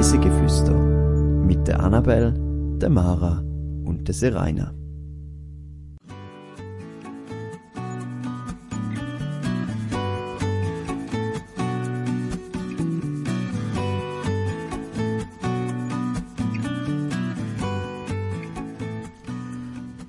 Reisegeflüster 0.00 0.72
mit 0.72 1.68
der 1.68 1.78
Annabel, 1.80 2.32
der 2.80 2.88
Mara 2.88 3.44
und 3.84 4.08
der 4.08 4.14
Seraina. 4.14 4.72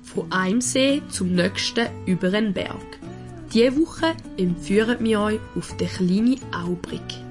Von 0.02 0.32
einem 0.32 0.62
See 0.62 1.02
zum 1.10 1.34
nächsten 1.34 1.88
über 2.06 2.32
einen 2.32 2.54
Berg. 2.54 2.78
Diese 3.52 3.76
Woche 3.76 4.14
entführen 4.38 4.96
wir 5.00 5.20
euch 5.20 5.40
auf 5.54 5.76
den 5.76 5.88
kleinen 5.88 6.40
Aubrig. 6.50 7.21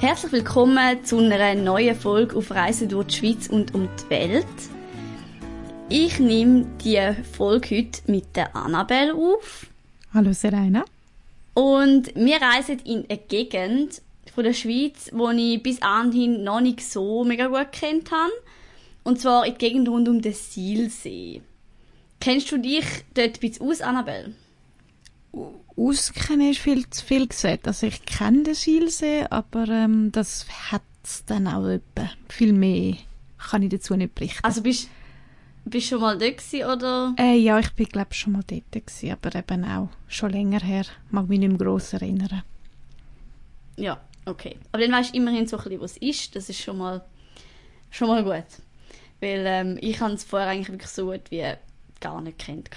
Herzlich 0.00 0.30
willkommen 0.30 1.04
zu 1.04 1.18
einer 1.18 1.56
neuen 1.56 1.96
Folge 1.96 2.36
auf 2.36 2.52
Reise 2.52 2.86
durch 2.86 3.08
die 3.08 3.14
Schweiz 3.16 3.48
und 3.48 3.74
um 3.74 3.88
die 3.98 4.10
Welt. 4.10 4.46
Ich 5.88 6.20
nehme 6.20 6.66
die 6.84 7.00
Folge 7.32 7.76
heute 7.76 8.00
mit 8.06 8.36
der 8.36 8.54
Annabelle 8.54 9.12
auf. 9.12 9.66
Hallo 10.14 10.32
Serena. 10.32 10.84
Und 11.52 12.14
wir 12.14 12.40
reisen 12.40 12.78
in 12.84 13.06
eine 13.08 13.18
Gegend 13.18 14.00
von 14.32 14.44
der 14.44 14.52
Schweiz, 14.52 15.10
die 15.12 15.54
ich 15.54 15.62
bis 15.64 15.82
anhin 15.82 16.44
noch 16.44 16.60
nicht 16.60 16.80
so 16.80 17.24
mega 17.24 17.48
gut 17.48 17.72
kennt 17.72 18.12
habe. 18.12 18.30
Und 19.02 19.20
zwar 19.20 19.46
in 19.46 19.54
die 19.54 19.58
Gegend 19.58 19.88
rund 19.88 20.08
um 20.08 20.22
den 20.22 20.32
Sielsee. 20.32 21.42
Kennst 22.20 22.52
du 22.52 22.58
dich 22.58 22.86
dort 23.14 23.34
ein 23.34 23.40
bisschen 23.40 23.68
aus, 23.68 23.80
Annabelle? 23.80 24.32
Auskennen 25.76 26.50
ist 26.50 26.60
viel 26.60 26.88
zu 26.90 27.04
viel 27.04 27.26
gesagt. 27.26 27.66
Also 27.66 27.86
ich 27.86 28.04
kenne 28.04 28.42
den 28.42 28.54
Sielsee, 28.54 29.26
aber 29.30 29.68
ähm, 29.68 30.10
das 30.12 30.46
hat 30.70 30.82
dann 31.26 31.46
auch 31.46 31.66
etwa. 31.66 32.10
Viel 32.28 32.52
mehr 32.52 32.96
kann 33.38 33.62
ich 33.62 33.70
dazu 33.70 33.94
nicht 33.94 34.14
berichten. 34.14 34.44
Also 34.44 34.62
bist 34.62 34.88
du 35.64 35.80
schon 35.80 36.00
mal 36.00 36.18
dort 36.18 36.38
gewesen, 36.38 36.64
oder? 36.64 37.14
Äh, 37.18 37.36
ja, 37.38 37.58
ich 37.58 37.72
bin 37.72 37.86
glaube 37.86 38.14
schon 38.14 38.32
mal 38.32 38.42
dort 38.46 38.72
gewesen, 38.72 39.12
aber 39.12 39.34
eben 39.34 39.64
auch 39.64 39.88
schon 40.08 40.30
länger 40.30 40.60
her. 40.60 40.84
Mag 41.10 41.28
mich 41.28 41.38
nicht 41.38 41.50
mehr 41.50 41.58
gross 41.58 41.92
erinnern. 41.92 42.42
Ja, 43.76 44.00
okay. 44.24 44.56
Aber 44.72 44.82
dann 44.82 44.92
weißt 44.92 45.12
du 45.12 45.16
immerhin 45.16 45.46
so 45.46 45.56
ein 45.56 45.62
bisschen, 45.62 45.80
was 45.80 45.92
es 45.92 46.02
ist. 46.02 46.36
Das 46.36 46.48
ist 46.48 46.60
schon 46.60 46.78
mal, 46.78 47.04
schon 47.90 48.08
mal 48.08 48.24
gut. 48.24 48.46
Weil 49.20 49.44
ähm, 49.46 49.78
ich 49.80 50.00
habe 50.00 50.14
es 50.14 50.24
vorher 50.24 50.48
eigentlich 50.48 50.70
wirklich 50.70 50.90
so 50.90 51.06
gut 51.06 51.30
wie 51.30 51.44
gar 52.00 52.20
nicht 52.20 52.38
kennt. 52.38 52.70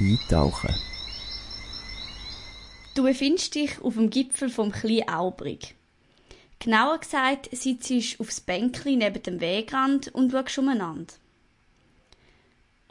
Eintauchen. 0.00 0.74
Du 2.94 3.04
befindest 3.04 3.54
dich 3.54 3.80
auf 3.80 3.94
dem 3.94 4.10
Gipfel 4.10 4.48
vom 4.48 4.72
Kleinen 4.72 5.08
Aubrig. 5.08 5.76
Genauer 6.58 6.98
gesagt 6.98 7.48
sitzt 7.52 7.90
du 7.90 8.00
aufs 8.18 8.40
Bänkli 8.40 8.96
neben 8.96 9.22
dem 9.22 9.40
Wegrand 9.40 10.08
und 10.08 10.32
schaust 10.32 10.58
umeinander. 10.58 11.14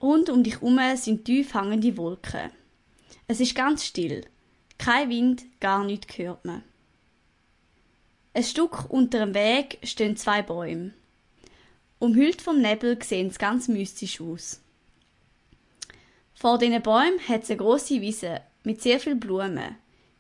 Rund 0.01 0.29
um 0.29 0.43
dich 0.43 0.55
herum 0.55 0.79
sind 0.95 1.25
tief 1.25 1.53
hängende 1.53 1.97
Wolken. 1.97 2.51
Es 3.27 3.39
ist 3.39 3.55
ganz 3.55 3.85
still. 3.85 4.25
Kein 4.77 5.09
Wind, 5.09 5.43
gar 5.59 5.83
nichts 5.83 6.17
hört 6.17 6.45
man. 6.45 6.63
Ein 8.33 8.43
Stück 8.43 8.89
unter 8.89 9.19
dem 9.19 9.33
Weg 9.33 9.77
stehen 9.83 10.15
zwei 10.15 10.41
Bäume. 10.41 10.93
Umhüllt 11.99 12.41
vom 12.41 12.61
Nebel 12.61 13.01
sehen 13.03 13.29
sie 13.29 13.37
ganz 13.37 13.67
mystisch 13.67 14.19
aus. 14.21 14.62
Vor 16.33 16.57
diesen 16.57 16.81
Bäumen 16.81 17.19
hat 17.27 17.43
es 17.43 17.49
eine 17.49 17.57
grosse 17.57 18.01
Wiese 18.01 18.41
mit 18.63 18.81
sehr 18.81 18.99
vielen 18.99 19.19
Blumen. 19.19 19.75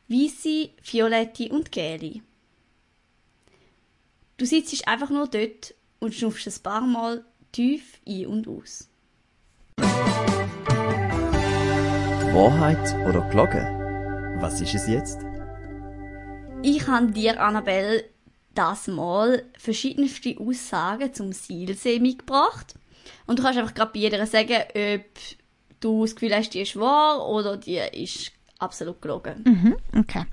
Weisse, 0.07 0.69
violette 0.83 1.49
und 1.49 1.71
gelbe. 1.71 2.21
Du 4.37 4.45
sitzt 4.45 4.87
einfach 4.87 5.09
nur 5.09 5.27
dort 5.27 5.73
und 5.99 6.13
schnuffst 6.13 6.47
ein 6.47 6.63
paar 6.63 6.81
Mal 6.81 7.23
tief 7.51 7.99
ein 8.07 8.27
und 8.27 8.47
aus. 8.47 8.89
Wahrheit 12.33 13.07
oder 13.07 13.21
Glocke? 13.29 13.61
Was 14.39 14.59
ist 14.59 14.73
es 14.73 14.87
jetzt? 14.87 15.19
Ich 16.63 16.87
habe 16.87 17.11
dir, 17.11 17.41
Annabelle, 17.41 18.05
das 18.55 18.87
Mal 18.87 19.43
verschiedenste 19.57 20.35
Aussagen 20.39 21.13
zum 21.13 21.31
Sielsee 21.31 21.99
mitgebracht. 21.99 22.75
Und 23.27 23.39
du 23.39 23.43
kannst 23.43 23.59
einfach 23.59 23.73
gerade 23.73 23.91
bei 23.93 23.99
jeder 23.99 24.25
sagen, 24.25 24.63
ob 24.73 25.05
du 25.83 26.03
das 26.03 26.15
Gefühl 26.15 26.35
hast, 26.35 26.53
die 26.53 26.61
ist 26.61 26.75
wahr 26.75 27.27
oder 27.27 27.57
die 27.57 27.77
ist 27.77 28.31
absolut 28.59 29.01
gelogen. 29.01 29.43
Mhm, 29.45 29.75
okay. 29.99 30.25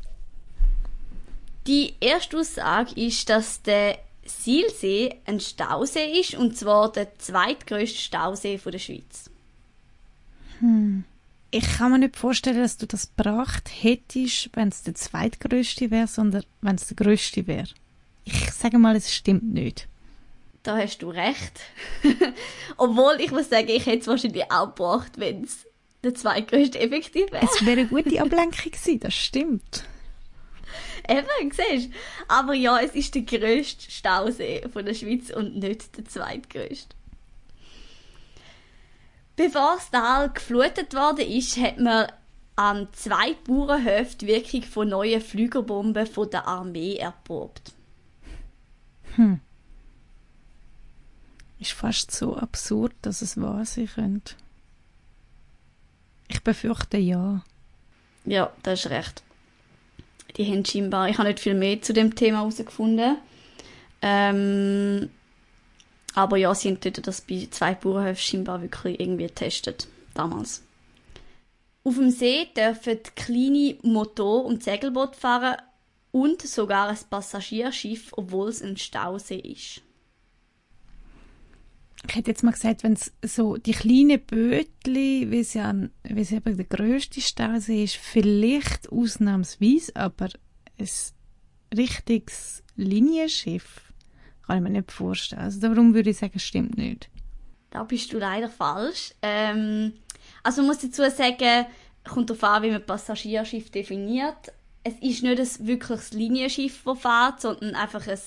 Die 1.66 1.94
erste 2.00 2.38
Aussage 2.38 2.98
ist, 3.00 3.28
dass 3.28 3.62
der 3.62 3.98
Sielsee 4.24 5.16
ein 5.26 5.40
Stausee 5.40 6.20
ist, 6.20 6.34
und 6.34 6.56
zwar 6.56 6.92
der 6.92 7.18
zweitgrößte 7.18 7.98
Stausee 7.98 8.60
der 8.64 8.78
Schweiz. 8.78 9.30
Hm. 10.60 11.04
Ich 11.50 11.64
kann 11.64 11.90
mir 11.90 11.98
nicht 11.98 12.16
vorstellen, 12.16 12.62
dass 12.62 12.76
du 12.76 12.86
das 12.86 13.10
gebracht 13.16 13.68
hättest, 13.82 14.50
wenn 14.54 14.68
es 14.68 14.84
der 14.84 14.94
zweitgrößte 14.94 15.90
wäre, 15.90 16.06
sondern 16.06 16.44
wenn 16.60 16.76
es 16.76 16.86
der 16.86 16.96
größte 16.96 17.46
wäre. 17.46 17.68
Ich 18.24 18.52
sage 18.52 18.78
mal, 18.78 18.94
es 18.94 19.12
stimmt 19.12 19.52
nicht. 19.52 19.88
Da 20.62 20.76
hast 20.76 20.98
du 20.98 21.08
recht. 21.08 21.60
Obwohl, 22.76 23.16
ich 23.20 23.30
muss 23.30 23.48
sagen, 23.48 23.68
ich 23.68 23.86
hätte 23.86 24.00
es 24.00 24.06
wahrscheinlich 24.06 24.50
auch 24.50 24.74
gebracht, 24.74 25.12
wenn 25.16 25.44
es 25.44 25.66
der 26.02 26.14
zweitgrößte 26.14 26.78
effektiv 26.78 27.30
wäre. 27.32 27.44
Es 27.44 27.64
wäre 27.64 27.80
eine 27.80 27.88
gute 27.88 28.20
Ablenkung 28.20 28.70
gewesen, 28.70 29.00
das 29.00 29.14
stimmt. 29.14 29.84
Eben, 31.08 31.26
siehst 31.50 31.90
Aber 32.28 32.54
ja, 32.54 32.78
es 32.78 32.94
ist 32.94 33.14
der 33.14 33.22
grösste 33.22 33.90
Stausee 33.90 34.66
von 34.72 34.84
der 34.84 34.94
Schweiz 34.94 35.30
und 35.30 35.56
nicht 35.56 35.96
der 35.96 36.04
zweitgrößte. 36.04 36.94
Bevor 39.36 39.76
das 39.76 39.90
Tal 39.90 40.30
geflutet 40.30 40.94
worden 40.94 41.26
ist, 41.26 41.56
hat 41.56 41.78
man 41.78 42.12
an 42.56 42.88
zwei 42.92 43.34
Bauernhöfen 43.46 44.18
die 44.18 44.26
Wirkung 44.26 44.62
von 44.62 44.88
neuen 44.90 45.22
Flügerbomben 45.22 46.06
von 46.06 46.28
der 46.28 46.46
Armee 46.46 46.96
erprobt. 46.96 47.72
Hm. 49.16 49.40
Ist 51.60 51.72
fast 51.72 52.10
so 52.10 52.36
absurd, 52.36 52.94
dass 53.02 53.20
es 53.20 53.40
wahr 53.40 53.64
sein 53.66 53.86
könnte. 53.86 54.34
Ich 56.28 56.42
befürchte 56.42 56.96
ja. 56.96 57.44
Ja, 58.24 58.52
das 58.62 58.80
ist 58.80 58.90
recht. 58.90 59.22
Die 60.36 60.46
haben 60.46 60.64
scheinbar, 60.64 61.08
ich 61.08 61.18
habe 61.18 61.28
nicht 61.28 61.40
viel 61.40 61.54
mehr 61.54 61.82
zu 61.82 61.92
dem 61.92 62.14
Thema 62.14 62.38
herausgefunden. 62.38 63.18
Ähm, 64.00 65.10
aber 66.14 66.36
ja, 66.38 66.54
sie 66.54 66.68
haben 66.68 66.80
dort 66.80 67.06
das 67.06 67.20
bei 67.20 67.46
zwei 67.50 67.74
Bauernhöfen 67.74 68.16
scheinbar 68.16 68.62
wirklich 68.62 68.98
irgendwie 68.98 69.26
getestet. 69.26 69.86
Damals. 70.14 70.62
Auf 71.84 71.96
dem 71.96 72.10
See 72.10 72.46
dürfen 72.56 73.00
kleine 73.16 73.76
Motor- 73.82 74.44
und 74.44 74.62
Segelboot 74.62 75.16
fahren 75.16 75.56
und 76.12 76.42
sogar 76.42 76.88
ein 76.88 76.98
Passagierschiff, 77.08 78.12
obwohl 78.12 78.48
es 78.48 78.62
ein 78.62 78.76
Stausee 78.76 79.38
ist. 79.38 79.82
Ich 82.08 82.14
hätte 82.16 82.30
jetzt 82.30 82.42
mal 82.42 82.52
gesagt, 82.52 82.82
wenn 82.82 82.94
es 82.94 83.12
so 83.22 83.56
die 83.56 83.72
kleinen 83.72 84.20
Bötli, 84.20 85.30
wie 85.30 85.40
es 85.40 85.54
ja 85.54 85.72
wie 86.04 86.20
es 86.20 86.32
eben 86.32 86.56
der 86.56 86.66
grösste 86.66 87.20
Stausee 87.20 87.84
ist, 87.84 87.96
vielleicht 87.96 88.90
ausnahmsweise, 88.90 89.94
aber 89.94 90.30
ein 90.78 90.88
richtiges 91.76 92.62
Linienschiff 92.76 93.92
kann 94.46 94.56
ich 94.56 94.62
mir 94.62 94.70
nicht 94.70 94.90
vorstellen. 94.90 95.42
Also 95.42 95.60
darum 95.60 95.94
würde 95.94 96.10
ich 96.10 96.18
sagen, 96.18 96.38
stimmt 96.38 96.76
nicht. 96.76 97.08
Da 97.70 97.84
bist 97.84 98.12
du 98.12 98.18
leider 98.18 98.48
falsch. 98.48 99.14
Ähm, 99.22 99.92
also 100.42 100.62
man 100.62 100.68
muss 100.68 100.78
dazu 100.78 101.02
sagen, 101.08 101.66
kommt 102.04 102.30
darauf 102.30 102.44
an, 102.44 102.62
wie 102.62 102.70
man 102.70 102.84
Passagierschiff 102.84 103.70
definiert. 103.70 104.52
Es 104.82 104.94
ist 104.94 105.22
nicht 105.22 105.38
ein 105.38 105.66
wirkliches 105.66 106.12
Linienschiff, 106.12 106.82
das 106.84 106.98
fährt, 106.98 107.40
sondern 107.42 107.74
einfach 107.74 108.06
ein 108.08 108.18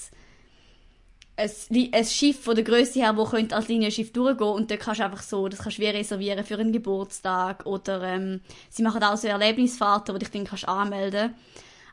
ein, 1.36 1.50
ein 1.92 2.06
Schiff 2.06 2.42
von 2.42 2.56
der 2.56 2.64
Größe 2.64 3.00
her, 3.00 3.18
wo 3.18 3.26
könnte 3.26 3.56
als 3.56 3.68
Linienschiff 3.68 4.14
durchgehen 4.14 4.48
und 4.48 4.70
dort 4.70 4.80
kannst 4.80 5.00
du 5.00 5.06
einfach 5.06 5.24
so, 5.24 5.48
das 5.48 5.60
kannst 5.60 5.78
du 5.78 5.82
wie 5.82 5.88
reservieren 5.88 6.44
für 6.44 6.58
einen 6.58 6.72
Geburtstag 6.72 7.66
oder 7.66 8.04
ähm, 8.04 8.42
sie 8.70 8.84
machen 8.84 9.04
auch 9.04 9.18
so 9.18 9.28
Erlebnisfahrten, 9.28 10.14
wo 10.14 10.20
dich 10.20 10.30
dann 10.30 10.46
kannst 10.46 10.68
anmelden. 10.68 11.34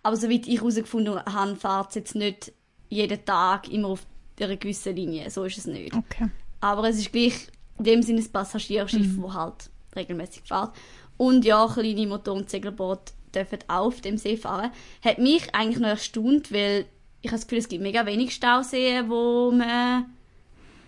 Aber 0.02 0.16
soweit 0.16 0.46
ich 0.46 0.58
herausgefunden 0.58 1.20
habe, 1.24 1.56
fahrt 1.56 1.90
es 1.90 1.94
jetzt 1.94 2.14
nicht 2.14 2.52
jeden 2.88 3.24
Tag 3.24 3.70
immer 3.70 3.88
auf 3.88 4.06
einer 4.38 4.56
gewissen 4.56 4.96
Linie, 4.96 5.30
so 5.30 5.44
ist 5.44 5.58
es 5.58 5.66
nicht. 5.66 5.94
Okay. 5.94 6.30
Aber 6.60 6.88
es 6.88 6.98
ist 6.98 7.12
gleich 7.12 7.48
in 7.78 7.84
dem 7.84 8.02
Sinne 8.02 8.20
ein 8.20 8.32
Passagierschiff, 8.32 9.16
mhm. 9.16 9.22
wo 9.22 9.32
halt 9.32 9.70
regelmäßig 9.96 10.42
fährt. 10.44 10.72
Und 11.16 11.44
ja, 11.44 11.66
kleine 11.66 12.06
Motor- 12.06 12.36
und 12.36 12.50
Segelboote 12.50 13.12
dürfen 13.34 13.58
auch 13.68 13.86
auf 13.86 14.00
dem 14.00 14.16
See 14.16 14.36
fahren. 14.36 14.70
Hat 15.04 15.18
mich 15.18 15.54
eigentlich 15.54 15.78
noch 15.78 15.88
erstaunt, 15.88 16.52
weil 16.52 16.86
ich 17.22 17.30
habe 17.30 17.36
das 17.38 17.46
Gefühl, 17.46 17.58
es 17.58 17.68
gibt 17.68 17.82
mega 17.82 18.06
wenig 18.06 18.34
Stauseen, 18.34 19.08
wo 19.10 19.52
man 19.52 20.06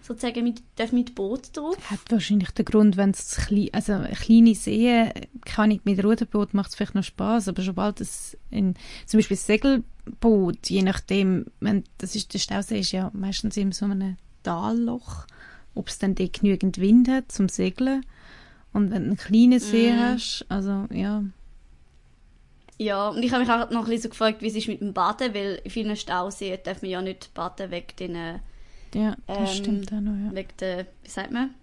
sozusagen 0.02 0.42
mit, 0.42 0.62
darf 0.76 0.92
mit 0.92 1.14
Boot 1.14 1.56
drauf. 1.56 1.76
Hat 1.90 2.00
wahrscheinlich 2.10 2.50
den 2.50 2.64
Grund, 2.64 2.96
wenn 2.96 3.10
es 3.10 3.36
klein, 3.46 3.68
also 3.72 3.92
eine 3.92 4.10
kleine 4.10 4.54
See, 4.54 5.10
kann 5.44 5.70
ich 5.70 5.84
mit 5.84 6.02
Ruderboot 6.02 6.54
macht 6.54 6.70
es 6.70 6.74
vielleicht 6.76 6.94
noch 6.96 7.04
Spaß, 7.04 7.48
aber 7.48 7.62
sobald 7.62 8.00
es 8.00 8.36
in, 8.50 8.74
zum 9.06 9.18
Beispiel 9.18 9.36
das 9.36 9.46
Segelboot, 9.46 10.68
je 10.70 10.82
nachdem, 10.82 11.46
wenn, 11.60 11.84
das 11.98 12.16
ist, 12.16 12.34
der 12.34 12.40
Stausee 12.40 12.80
ist 12.80 12.92
ja 12.92 13.10
meistens 13.14 13.56
in 13.56 13.70
so 13.72 13.84
einem 13.84 14.16
Talloch, 14.42 15.26
ob 15.74 15.88
es 15.88 15.98
dann 15.98 16.14
dort 16.16 16.40
genügend 16.40 16.78
Wind 16.78 17.08
hat 17.08 17.30
zum 17.30 17.48
Segeln 17.48 18.04
und 18.72 18.90
wenn 18.90 19.02
du 19.02 19.08
einen 19.10 19.16
kleinen 19.16 19.60
See 19.60 19.92
Mhm. 19.92 19.98
hast, 19.98 20.44
also 20.48 20.86
ja, 20.92 21.22
Ja, 22.82 23.08
und 23.10 23.22
ich 23.22 23.30
habe 23.32 23.42
mich 23.44 23.52
auch 23.52 23.70
noch 23.70 23.80
ein 23.84 23.84
bisschen 23.84 24.02
so 24.02 24.08
gefragt, 24.10 24.42
wie 24.42 24.48
es 24.48 24.54
ist 24.56 24.68
mit 24.68 24.80
dem 24.80 24.92
Baden, 24.92 25.34
weil 25.34 25.60
in 25.64 25.70
vielen 25.70 25.96
Stauseen 25.96 26.58
darf 26.64 26.82
man 26.82 26.90
ja 26.90 27.00
nicht 27.02 27.32
baden 27.34 27.70
wegen 27.70 27.86
den, 27.98 28.14
äh, 28.16 28.38
ja, 28.94 29.16
das 29.26 29.38
Ähm, 29.38 29.46
stimmt 29.64 29.92
auch 29.92 30.00
noch, 30.00 30.12
ja. 30.12 30.34
wegen 30.34 30.48
der, 30.60 30.86
wie 31.02 31.08
sagt 31.10 31.30
man? 31.30 31.54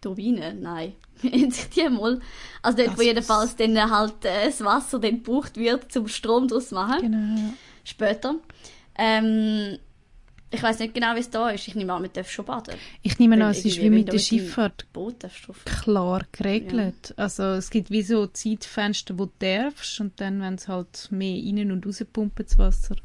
Turbinen? 0.00 0.62
Nein. 0.62 0.92
Die 1.22 1.88
mal? 1.88 2.20
Also 2.62 2.78
dort, 2.78 2.90
wo 2.90 2.96
Das- 2.96 3.04
jedenfalls 3.04 3.56
dann 3.56 3.90
halt 3.90 4.24
äh, 4.24 4.46
das 4.46 4.62
Wasser 4.64 4.98
dann 5.00 5.22
gebraucht 5.22 5.56
wird, 5.56 5.90
zum 5.90 6.06
Strom 6.06 6.46
draus 6.46 6.70
machen. 6.70 7.00
Genau, 7.00 7.40
ja. 7.40 7.52
Später. 7.84 8.34
Ähm, 8.96 9.78
ich 10.50 10.62
weiß 10.62 10.78
nicht 10.78 10.94
genau, 10.94 11.14
wie 11.14 11.20
es 11.20 11.28
da 11.28 11.50
ist. 11.50 11.68
Ich 11.68 11.74
nehme 11.74 11.92
an, 11.92 12.02
man 12.02 12.12
darf 12.12 12.30
schon 12.30 12.46
baden. 12.46 12.74
Ich 13.02 13.18
nehme 13.18 13.34
an, 13.34 13.50
es 13.50 13.64
ist 13.64 13.80
wie 13.80 13.90
mit 13.90 14.10
der 14.10 14.18
Schifffahrt 14.18 14.90
Boot 14.92 15.26
klar 15.64 16.22
geregelt. 16.32 17.12
Also 17.16 17.42
es 17.44 17.68
gibt 17.68 17.90
wie 17.90 18.02
so 18.02 18.26
Zeitfenster, 18.26 19.18
wo 19.18 19.26
du 19.26 19.32
darfst 19.40 20.00
und 20.00 20.18
dann, 20.20 20.40
wenn 20.40 20.54
es 20.54 20.68
halt 20.68 21.08
mehr 21.10 21.36
rein 21.36 21.70
und 21.70 21.86
raus 21.86 22.02
pumpt, 22.12 22.40
das 22.40 22.56
Wasser, 22.56 22.96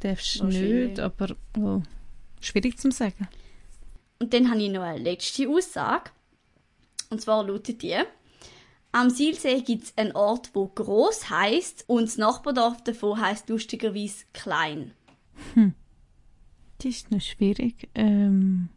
darfst 0.00 0.40
du 0.40 0.44
nicht, 0.44 1.00
aber 1.00 1.34
oh, 1.58 1.82
schwierig 2.40 2.78
zu 2.78 2.90
sagen. 2.92 3.28
Und 4.20 4.32
dann 4.32 4.48
habe 4.48 4.62
ich 4.62 4.70
noch 4.70 4.82
eine 4.82 5.02
letzte 5.02 5.48
Aussage. 5.48 6.10
Und 7.10 7.20
zwar 7.20 7.44
lautet 7.44 7.82
die: 7.82 7.96
Am 8.92 9.10
Silsee 9.10 9.60
gibt 9.62 9.84
es 9.84 9.98
einen 9.98 10.12
Ort, 10.12 10.50
wo 10.54 10.68
groß 10.68 11.30
heißt 11.30 11.84
und 11.88 12.02
das 12.02 12.16
Nachbardorf 12.16 12.84
davon 12.84 13.20
heißt 13.20 13.48
lustigerweise 13.48 14.24
klein. 14.32 14.92
Das 16.78 16.86
ist 16.86 17.10
noch 17.10 17.20
schwierig. 17.20 17.88
Ähm 17.94 18.68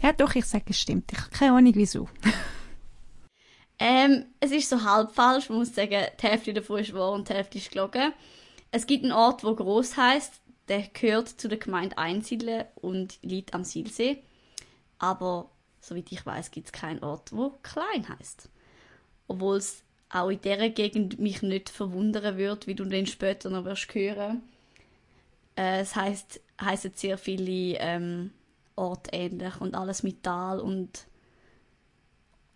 ja, 0.00 0.12
doch, 0.12 0.34
ich 0.34 0.44
sage, 0.44 0.66
es 0.68 0.80
stimmt. 0.80 1.12
Ich 1.12 1.18
habe 1.18 1.30
keine 1.30 1.52
Ahnung, 1.52 1.72
wieso. 1.74 2.08
Ähm, 3.84 4.26
es 4.38 4.52
ist 4.52 4.70
so 4.70 4.84
halb 4.84 5.10
falsch. 5.12 5.48
Man 5.48 5.58
muss 5.58 5.74
sagen, 5.74 6.06
die 6.20 6.26
Hälfte 6.28 6.54
davon 6.54 6.78
ist 6.78 6.94
wahr 6.94 7.10
und 7.10 7.28
die 7.28 7.34
Hälfte 7.34 7.58
ist 7.58 7.72
gelogen. 7.72 8.12
Es 8.70 8.86
gibt 8.86 9.02
einen 9.02 9.12
Ort, 9.12 9.42
wo 9.42 9.56
groß 9.56 9.96
heißt. 9.96 10.40
Der 10.68 10.82
gehört 10.92 11.28
zu 11.28 11.48
der 11.48 11.58
Gemeinde 11.58 11.98
Einsiedeln 11.98 12.66
und 12.76 13.18
liegt 13.22 13.54
am 13.54 13.64
Silsee. 13.64 14.22
Aber 14.98 15.50
soweit 15.80 16.12
ich 16.12 16.24
weiß, 16.24 16.52
gibt 16.52 16.68
es 16.68 16.72
keinen 16.72 17.02
Ort, 17.02 17.32
wo 17.32 17.58
klein 17.64 18.08
heißt. 18.08 18.48
Obwohl 19.26 19.56
es 19.56 19.82
auch 20.10 20.28
in 20.28 20.40
dieser 20.40 20.68
Gegend 20.68 21.18
mich 21.18 21.42
nicht 21.42 21.68
verwundern 21.68 22.36
wird, 22.36 22.68
wie 22.68 22.76
du 22.76 22.84
dann 22.84 23.06
später 23.06 23.50
noch 23.50 23.64
wirst 23.64 23.92
hören. 23.92 24.42
Äh, 25.56 25.80
es 25.80 25.94
heißt 25.94 26.40
heißen 26.60 26.92
sehr 26.94 27.18
viele 27.18 27.78
ähm, 27.78 28.30
Orte 28.76 29.10
ähnlich 29.12 29.60
und 29.60 29.74
alles 29.74 30.02
mit 30.02 30.22
Tal 30.22 30.60
und 30.60 31.06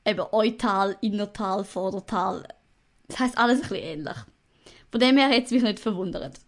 eben 0.05 0.25
Eutal, 0.33 0.97
Innertal, 1.01 1.65
Vordertal. 1.65 2.47
Das 3.09 3.19
heißt 3.19 3.39
alles 3.39 3.63
ein 3.63 3.69
bisschen 3.69 3.85
ähnlich. 3.85 4.17
Von 4.91 5.01
dem 5.01 5.17
her 5.17 5.29
hat 5.29 5.45
es 5.45 5.51
mich 5.51 5.63
nicht 5.63 5.81
verwundert. 5.81 6.41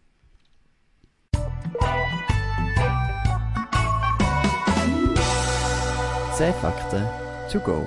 Zehn 6.36 6.54
Fakten 6.54 7.04
to 7.50 7.58
go. 7.58 7.84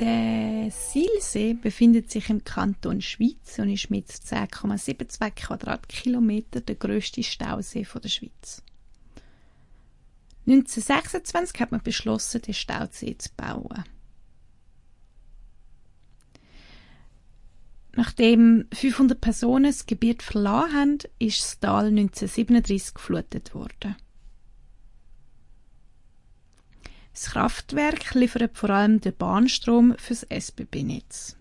Der 0.00 0.70
Silsee 0.70 1.52
befindet 1.52 2.10
sich 2.10 2.30
im 2.30 2.42
Kanton 2.42 3.02
Schweiz 3.02 3.58
und 3.58 3.68
ist 3.68 3.90
mit 3.90 4.08
10,72 4.08 5.30
Quadratkilometern 5.32 6.64
der 6.64 6.76
grösste 6.76 7.22
Stausee 7.22 7.86
der 8.02 8.08
Schweiz. 8.08 8.62
1926 10.46 11.60
hat 11.60 11.70
man 11.70 11.82
beschlossen, 11.82 12.40
den 12.40 12.54
Stausee 12.54 13.18
zu 13.18 13.28
bauen. 13.36 13.84
Nachdem 17.92 18.68
500 18.72 19.20
Personen 19.20 19.64
das 19.64 19.84
Gebiet 19.84 20.22
verlassen 20.22 20.72
haben, 20.72 20.98
ist 21.18 21.42
das 21.42 21.60
Tal 21.60 21.88
1937 21.88 22.94
geflutet 22.94 23.54
worden. 23.54 23.96
Das 27.12 27.30
Kraftwerk 27.30 28.14
liefert 28.14 28.56
vor 28.56 28.70
allem 28.70 29.00
den 29.00 29.14
Bahnstrom 29.14 29.94
fürs 29.98 30.22
SBB-Netz. 30.24 31.36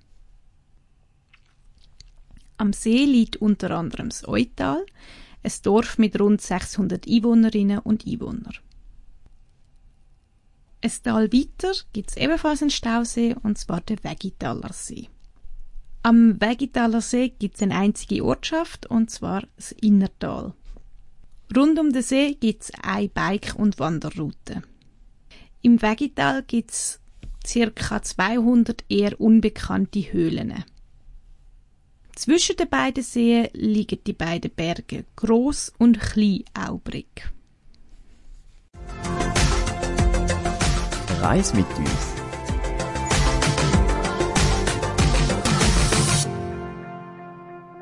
Am 2.57 2.73
See 2.73 3.05
liegt 3.05 3.37
unter 3.37 3.71
anderem 3.71 4.09
das 4.09 4.27
Eutal, 4.27 4.85
ein 5.43 5.51
Dorf 5.63 5.97
mit 5.97 6.19
rund 6.19 6.41
600 6.41 7.07
Einwohnerinnen 7.07 7.79
und 7.79 8.05
Einwohnern. 8.05 8.55
Ein 10.81 10.91
Tal 11.03 11.31
weiter 11.31 11.73
gibt 11.93 12.11
es 12.11 12.17
ebenfalls 12.17 12.61
einen 12.61 12.71
Stausee, 12.71 13.35
und 13.43 13.57
zwar 13.57 13.81
den 13.81 14.03
Wegitaler 14.03 14.71
See. 14.73 15.09
Am 16.03 16.39
Wegitaler 16.39 17.01
See 17.01 17.29
gibt 17.29 17.55
es 17.55 17.61
eine 17.61 17.75
einzige 17.75 18.23
Ortschaft, 18.23 18.85
und 18.87 19.09
zwar 19.09 19.43
das 19.57 19.73
Innertal. 19.73 20.53
Rund 21.55 21.79
um 21.79 21.91
den 21.91 22.03
See 22.03 22.35
gibt 22.35 22.63
es 22.63 22.71
eine 22.81 23.09
Bike- 23.09 23.55
und 23.57 23.79
Wanderroute. 23.79 24.63
Im 25.61 25.81
Wegital 25.81 26.43
gibt 26.43 26.71
es 26.71 27.01
ca. 27.75 28.01
200 28.01 28.85
eher 28.87 29.19
unbekannte 29.19 29.99
Höhlen. 29.99 30.63
Zwischen 32.15 32.55
den 32.55 32.69
beiden 32.69 33.03
Seen 33.03 33.49
liegen 33.51 33.99
die 34.05 34.13
beiden 34.13 34.51
Berge 34.51 35.03
Groß 35.17 35.73
und 35.77 35.99
Klein 35.99 36.45
Aubrig. 36.53 37.29
Reis 41.19 41.53
mit 41.53 41.65
uns. 41.77 42.13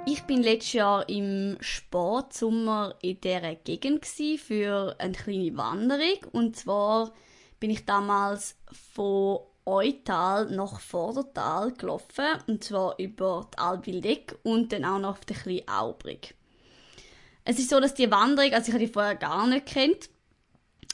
Ich 0.08 0.24
bin 0.24 0.42
letztes 0.42 0.74
Jahr 0.74 1.08
im 1.08 1.58
Sportsommer 1.60 2.96
in 3.04 3.22
dieser 3.22 3.54
Gegend 3.54 4.02
gsi 4.02 4.40
für 4.40 4.96
eine 4.98 5.14
kleine 5.14 5.56
Wanderung. 5.58 6.32
Und 6.32 6.56
zwar 6.56 7.14
bin 7.60 7.70
ich 7.70 7.86
damals 7.86 8.56
von 8.94 9.40
Eutal 9.66 10.50
nach 10.50 10.80
Vordertal 10.80 11.74
gelaufen. 11.74 12.26
Und 12.48 12.64
zwar 12.64 12.98
über 13.00 13.50
die 13.54 13.58
Albildeck 13.58 14.38
und 14.44 14.72
dann 14.72 14.86
auch 14.86 15.00
noch 15.00 15.10
auf 15.12 15.26
den 15.26 15.38
kleinen 15.38 15.68
Aubrig. 15.68 16.36
Es 17.44 17.60
ist 17.60 17.70
so, 17.70 17.80
dass 17.80 17.94
die 17.94 18.12
Wanderung, 18.12 18.54
also 18.54 18.68
ich 18.68 18.74
habe 18.74 18.86
die 18.86 18.92
vorher 18.92 19.16
gar 19.16 19.46
nicht 19.48 19.66
kennt. 19.66 20.10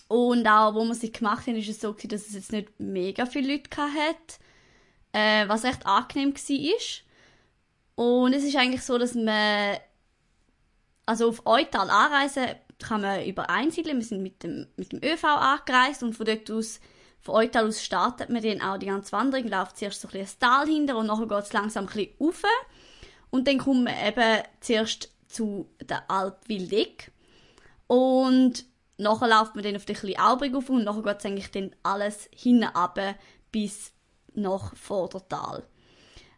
Und 0.07 0.47
auch, 0.47 0.75
wo 0.75 0.83
wir 0.85 0.95
sie 0.95 1.11
gemacht 1.11 1.47
haben, 1.47 1.55
ist 1.55 1.69
es 1.69 1.81
so, 1.81 1.93
dass 1.93 2.27
es 2.27 2.33
jetzt 2.33 2.51
nicht 2.51 2.79
mega 2.79 3.25
viele 3.25 3.53
Leute 3.53 3.69
hatte. 3.77 4.39
Äh, 5.11 5.47
was 5.47 5.63
recht 5.63 5.85
angenehm 5.85 6.33
war. 6.35 7.03
Und 7.95 8.33
es 8.33 8.43
ist 8.43 8.55
eigentlich 8.55 8.83
so, 8.83 8.97
dass 8.97 9.13
man 9.13 9.77
also 11.05 11.29
auf 11.29 11.45
Eutal 11.45 11.89
anreisen 11.89 12.55
kann 12.83 13.01
man 13.01 13.25
über 13.25 13.49
Einsiedeln. 13.49 13.97
Wir 13.97 14.05
sind 14.05 14.21
mit 14.21 14.43
dem, 14.43 14.67
mit 14.75 14.91
dem 14.91 15.03
ÖV 15.03 15.23
angereist 15.23 16.03
und 16.03 16.13
von 16.13 16.25
dort 16.25 16.51
aus, 16.51 16.79
von 17.19 17.35
Eutal 17.35 17.67
aus 17.67 17.83
startet 17.83 18.29
man 18.29 18.43
dann 18.43 18.61
auch 18.61 18.77
die 18.77 18.85
ganze 18.87 19.11
Wanderung, 19.11 19.47
läuft 19.47 19.77
zuerst 19.77 20.01
so 20.01 20.07
ein 20.07 20.11
bisschen 20.11 20.39
Tal 20.39 20.67
hinter 20.67 20.97
und 20.97 21.07
nachher 21.07 21.27
geht 21.27 21.43
es 21.43 21.53
langsam 21.53 21.85
ein 21.85 21.93
bisschen 21.93 22.15
rauf. 22.19 22.41
Und 23.29 23.47
dann 23.47 23.57
kommt 23.57 23.85
man 23.85 23.95
eben 24.05 24.43
zuerst 24.59 25.09
zu 25.27 25.67
der 25.81 26.09
Alp 26.09 26.47
Wildeck. 26.47 27.11
Und 27.87 28.65
nachher 28.97 29.27
läuft 29.27 29.55
man 29.55 29.63
dann 29.63 29.75
auf 29.75 29.85
den 29.85 29.95
kleinen 29.95 30.19
Aubrig 30.19 30.55
auf 30.55 30.69
und 30.69 30.83
nachher 30.83 31.01
geht 31.01 31.19
es 31.19 31.25
eigentlich 31.25 31.51
dann 31.51 31.75
alles 31.83 32.29
runter 32.45 33.15
bis 33.51 33.91
nach 34.33 34.75
Vordertal. 34.75 35.63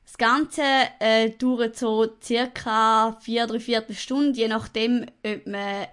Das 0.06 0.18
Ganze 0.18 0.62
äh, 1.00 1.32
dauert 1.32 1.76
so 1.76 2.08
circa 2.22 3.18
vier, 3.22 3.48
drei 3.48 3.60
Viertelstunde, 3.60 4.38
je 4.38 4.48
nachdem, 4.48 5.06
ob 5.26 5.48
man 5.48 5.88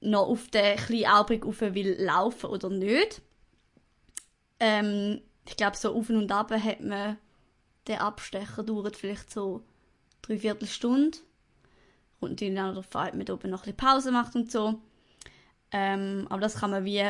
noch 0.00 0.28
auf 0.28 0.48
den 0.48 0.76
kleinen 0.76 1.42
rauf 1.42 1.60
will 1.60 1.96
laufen 1.98 2.50
oder 2.50 2.68
nicht. 2.68 3.22
Ähm, 4.60 5.20
ich 5.48 5.56
glaube, 5.56 5.76
so 5.76 5.94
auf 5.94 6.08
und 6.10 6.32
ab 6.32 6.50
hat 6.50 6.80
man 6.80 7.18
der 7.86 8.02
Abstecher 8.02 8.62
dauert 8.62 8.96
vielleicht 8.96 9.30
so 9.30 9.62
drei 10.22 10.38
Viertelstunde. 10.38 11.18
Und 12.18 12.30
natürlich 12.30 12.58
auch 12.58 12.70
darauf 12.70 12.96
an, 12.96 13.08
ob 13.08 13.14
man 13.14 13.30
oben 13.30 13.50
noch 13.50 13.66
ein 13.66 13.74
bisschen 13.74 13.76
Pause 13.76 14.10
macht 14.10 14.34
und 14.34 14.50
so. 14.50 14.80
Ähm, 15.70 16.26
aber 16.30 16.40
das 16.40 16.56
kann 16.56 16.70
man 16.70 16.84
wie, 16.84 17.04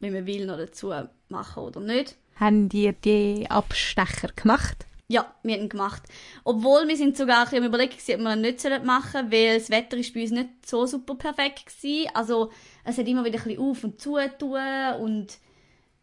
wenn 0.00 0.12
man 0.12 0.26
will, 0.26 0.46
noch 0.46 0.56
dazu 0.56 0.92
machen 1.28 1.62
oder 1.62 1.80
nicht. 1.80 2.16
Haben 2.36 2.68
die 2.68 2.92
die 2.92 3.50
Abstecher 3.50 4.28
gemacht? 4.34 4.85
Ja, 5.08 5.32
wir 5.42 5.54
haben 5.54 5.62
ihn 5.62 5.68
gemacht. 5.68 6.02
Obwohl 6.42 6.88
wir 6.88 6.96
sind 6.96 7.16
sogar 7.16 7.52
ein 7.52 7.64
überlegt, 7.64 8.00
ob 8.00 8.18
wir 8.18 8.32
ihn 8.32 8.40
nicht 8.40 8.64
machen 8.84 9.12
sollen, 9.12 9.32
weil 9.32 9.58
das 9.58 9.70
Wetter 9.70 9.96
ist 9.96 10.12
bei 10.12 10.22
uns 10.22 10.32
nicht 10.32 10.66
so 10.66 10.84
super 10.86 11.14
perfekt 11.14 11.66
war. 11.82 12.16
Also 12.16 12.50
es 12.84 12.98
hat 12.98 13.06
immer 13.06 13.24
wieder 13.24 13.38
ein 13.38 13.44
bisschen 13.44 13.60
auf 13.60 13.84
und 13.84 14.00
zu 14.00 14.16
tun 14.38 14.58
und 15.00 15.38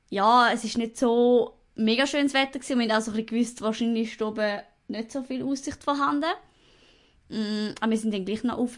ja, 0.09 0.51
es 0.53 0.63
ist 0.63 0.77
nicht 0.77 0.97
so 0.97 1.57
mega 1.75 2.07
schönes 2.07 2.33
Wetter 2.33 2.59
gewesen. 2.59 2.79
Wir 2.79 2.87
haben 2.87 2.97
auch 2.97 3.03
so 3.03 3.11
ein 3.11 3.17
bisschen 3.17 3.37
gewusst, 3.37 3.61
wahrscheinlich 3.61 4.13
ist 4.13 4.21
oben 4.21 4.61
nicht 4.87 5.11
so 5.11 5.23
viel 5.23 5.43
Aussicht 5.43 5.83
vorhanden. 5.83 6.31
Mm, 7.29 7.73
aber 7.81 7.91
wir 7.91 7.97
sind 7.97 8.13
dann 8.13 8.25
gleich 8.25 8.43
noch 8.43 8.57
rauf 8.57 8.77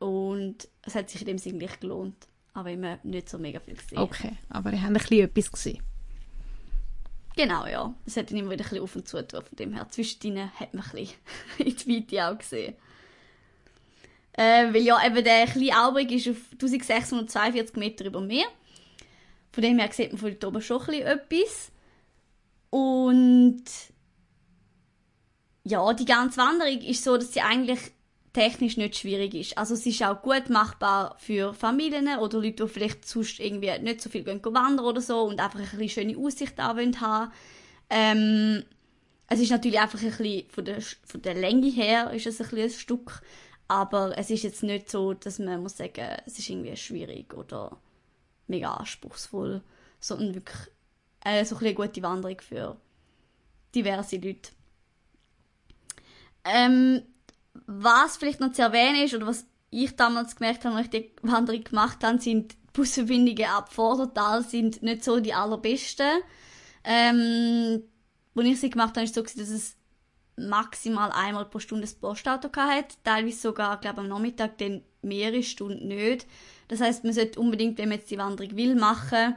und 0.00 0.68
es 0.82 0.94
hat 0.94 1.10
sich 1.10 1.22
in 1.22 1.26
dem 1.26 1.38
Sinne 1.38 1.58
gleich 1.58 1.78
gelohnt. 1.80 2.26
Aber 2.54 2.70
immer 2.70 2.98
nicht 3.02 3.28
so 3.28 3.38
mega 3.38 3.60
viel 3.60 3.74
gesehen. 3.74 3.98
Okay, 3.98 4.32
aber 4.50 4.72
ihr 4.72 4.82
habt 4.82 4.90
ein 4.90 4.94
bisschen 4.94 5.24
etwas 5.24 5.52
gesehen. 5.52 5.82
Genau, 7.36 7.66
ja. 7.66 7.94
Es 8.04 8.16
hat 8.16 8.30
dann 8.30 8.38
immer 8.38 8.50
wieder 8.50 8.64
ein 8.64 8.68
bisschen 8.68 8.84
auf 8.84 8.96
und 8.96 9.08
zu 9.08 9.16
getan. 9.16 9.42
Von 9.42 9.56
dem 9.56 9.72
her, 9.72 9.86
zwischendrin 9.90 10.50
hat 10.58 10.74
man 10.74 10.84
ein 10.84 10.90
bisschen 10.90 11.16
in 11.58 11.76
die 11.76 11.96
Weite 12.10 12.28
auch 12.28 12.38
gesehen. 12.38 12.74
Äh, 14.34 14.72
weil 14.72 14.82
ja, 14.82 15.04
eben 15.06 15.22
der 15.24 15.46
kleine 15.46 15.78
Aubrich 15.78 16.10
ist 16.10 16.28
auf 16.28 16.36
1642 16.52 17.76
Meter 17.76 18.06
über 18.06 18.20
Meer. 18.20 18.46
Von 19.52 19.62
dem 19.62 19.78
her 19.78 19.92
sieht 19.92 20.12
man 20.12 20.18
von 20.20 20.48
oben 20.48 20.62
schon 20.62 20.80
ein 20.80 20.86
bisschen 20.86 21.06
etwas. 21.06 21.72
Und 22.70 23.64
ja, 25.64 25.92
die 25.92 26.06
ganze 26.06 26.38
Wanderung 26.38 26.80
ist 26.80 27.04
so, 27.04 27.16
dass 27.16 27.32
sie 27.32 27.42
eigentlich 27.42 27.92
technisch 28.32 28.76
nicht 28.76 28.96
schwierig 28.96 29.34
ist. 29.34 29.58
Also 29.58 29.74
es 29.74 29.84
ist 29.84 30.02
auch 30.02 30.22
gut 30.22 30.48
machbar 30.48 31.16
für 31.18 31.52
Familien 31.52 32.08
oder 32.18 32.38
Leute, 32.38 32.64
die 32.64 32.68
vielleicht 32.68 33.06
sonst 33.06 33.40
irgendwie 33.40 33.78
nicht 33.80 34.00
so 34.00 34.08
viel 34.08 34.26
wandern 34.26 34.86
oder 34.86 35.00
so 35.00 35.22
und 35.22 35.40
einfach 35.40 35.58
ein 35.58 35.78
bisschen 35.78 35.88
schöne 35.88 36.16
Aussicht 36.16 36.58
auch 36.58 36.76
haben 36.76 37.30
ähm, 37.94 38.64
es 39.28 39.40
ist 39.40 39.50
natürlich 39.50 39.78
einfach 39.78 40.00
ein 40.02 40.08
bisschen 40.08 40.48
von 40.48 40.64
der, 40.64 40.80
von 40.80 41.20
der 41.22 41.34
Länge 41.34 41.68
her 41.68 42.10
ist 42.12 42.26
es 42.26 42.40
ein, 42.40 42.48
bisschen 42.48 42.62
ein 42.62 42.70
Stück, 42.70 43.22
aber 43.68 44.16
es 44.16 44.30
ist 44.30 44.44
jetzt 44.44 44.62
nicht 44.62 44.90
so, 44.90 45.12
dass 45.12 45.38
man 45.38 45.62
muss 45.62 45.76
sagen, 45.76 46.16
es 46.26 46.38
ist 46.38 46.48
irgendwie 46.48 46.76
schwierig 46.76 47.34
oder 47.34 47.78
mega 48.46 48.74
anspruchsvoll, 48.74 49.62
sondern 50.00 50.34
wirklich 50.34 50.68
äh, 51.24 51.44
so 51.44 51.56
ein 51.56 51.64
eine 51.64 51.74
gute 51.74 52.02
Wanderung 52.02 52.40
für 52.40 52.78
diverse 53.74 54.16
Leute. 54.16 54.50
Ähm, 56.44 57.02
was 57.66 58.16
vielleicht 58.16 58.40
noch 58.40 58.52
zu 58.52 58.62
erwähnen 58.62 59.04
ist, 59.04 59.14
oder 59.14 59.26
was 59.26 59.46
ich 59.70 59.96
damals 59.96 60.36
gemerkt 60.36 60.64
habe, 60.64 60.76
als 60.76 60.86
ich 60.86 60.90
die 60.90 61.12
Wanderung 61.22 61.64
gemacht 61.64 62.04
habe, 62.04 62.20
sind 62.20 62.56
Busverbindungen 62.72 63.44
ab 63.46 63.72
Vordertal 63.72 64.42
sind 64.44 64.82
nicht 64.82 65.04
so 65.04 65.20
die 65.20 65.34
allerbesten. 65.34 66.22
Ähm, 66.84 67.82
als 68.34 68.46
ich 68.46 68.60
sie 68.60 68.70
gemacht 68.70 68.96
habe, 68.96 69.00
war 69.00 69.04
es 69.04 69.14
so, 69.14 69.22
dass 69.22 69.48
es 69.48 69.76
maximal 70.36 71.10
einmal 71.12 71.44
pro 71.44 71.58
Stunde 71.58 71.82
das 71.82 71.94
Postauto 71.94 72.48
hatte. 72.56 72.96
Teilweise 73.04 73.38
sogar, 73.38 73.78
glaube 73.80 74.00
am 74.00 74.08
Nachmittag 74.08 74.58
dann 74.58 74.82
mehrere 75.02 75.42
Stunden 75.42 75.88
nicht. 75.88 76.26
Das 76.68 76.80
heißt, 76.80 77.04
man 77.04 77.12
sollte 77.12 77.40
unbedingt, 77.40 77.78
wenn 77.78 77.90
man 77.90 77.98
jetzt 77.98 78.10
die 78.10 78.18
Wanderung 78.18 78.56
will 78.56 78.74
machen, 78.74 79.36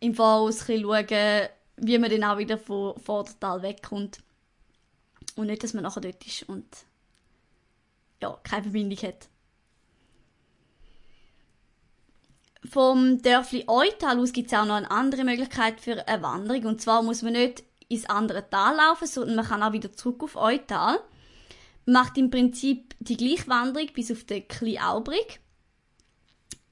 im 0.00 0.14
Voraus 0.14 0.68
ein 0.68 0.82
schauen, 0.82 1.48
wie 1.76 1.98
man 1.98 2.10
dann 2.10 2.24
auch 2.24 2.38
wieder 2.38 2.58
von 2.58 2.98
Vordertal 2.98 3.62
wegkommt. 3.62 4.18
Und 5.36 5.46
nicht, 5.46 5.62
dass 5.62 5.74
man 5.74 5.84
nachher 5.84 6.00
dort 6.00 6.26
ist 6.26 6.48
und 6.48 6.66
ja, 8.22 8.38
keine 8.42 8.62
Verbindung 8.64 8.98
hat. 8.98 9.28
Vom 12.64 13.22
Dörfli 13.22 13.64
Eutal 13.68 14.18
aus 14.18 14.32
gibt 14.32 14.52
es 14.52 14.58
auch 14.58 14.64
noch 14.64 14.74
eine 14.74 14.90
andere 14.90 15.24
Möglichkeit 15.24 15.80
für 15.80 16.06
eine 16.06 16.22
Wanderung. 16.22 16.64
Und 16.64 16.80
zwar 16.80 17.02
muss 17.02 17.22
man 17.22 17.34
nicht 17.34 17.62
ins 17.88 18.06
andere 18.06 18.48
Tal 18.48 18.76
laufen, 18.76 19.06
sondern 19.06 19.36
man 19.36 19.46
kann 19.46 19.62
auch 19.62 19.72
wieder 19.72 19.92
zurück 19.92 20.22
auf 20.22 20.36
Eutal. 20.36 20.98
Man 21.84 21.92
macht 21.92 22.18
im 22.18 22.30
Prinzip 22.30 22.94
die 22.98 23.16
gleiche 23.16 23.48
Wanderung 23.48 23.88
bis 23.94 24.10
auf 24.10 24.24
den 24.24 24.48
Kleinaubrich. 24.48 25.40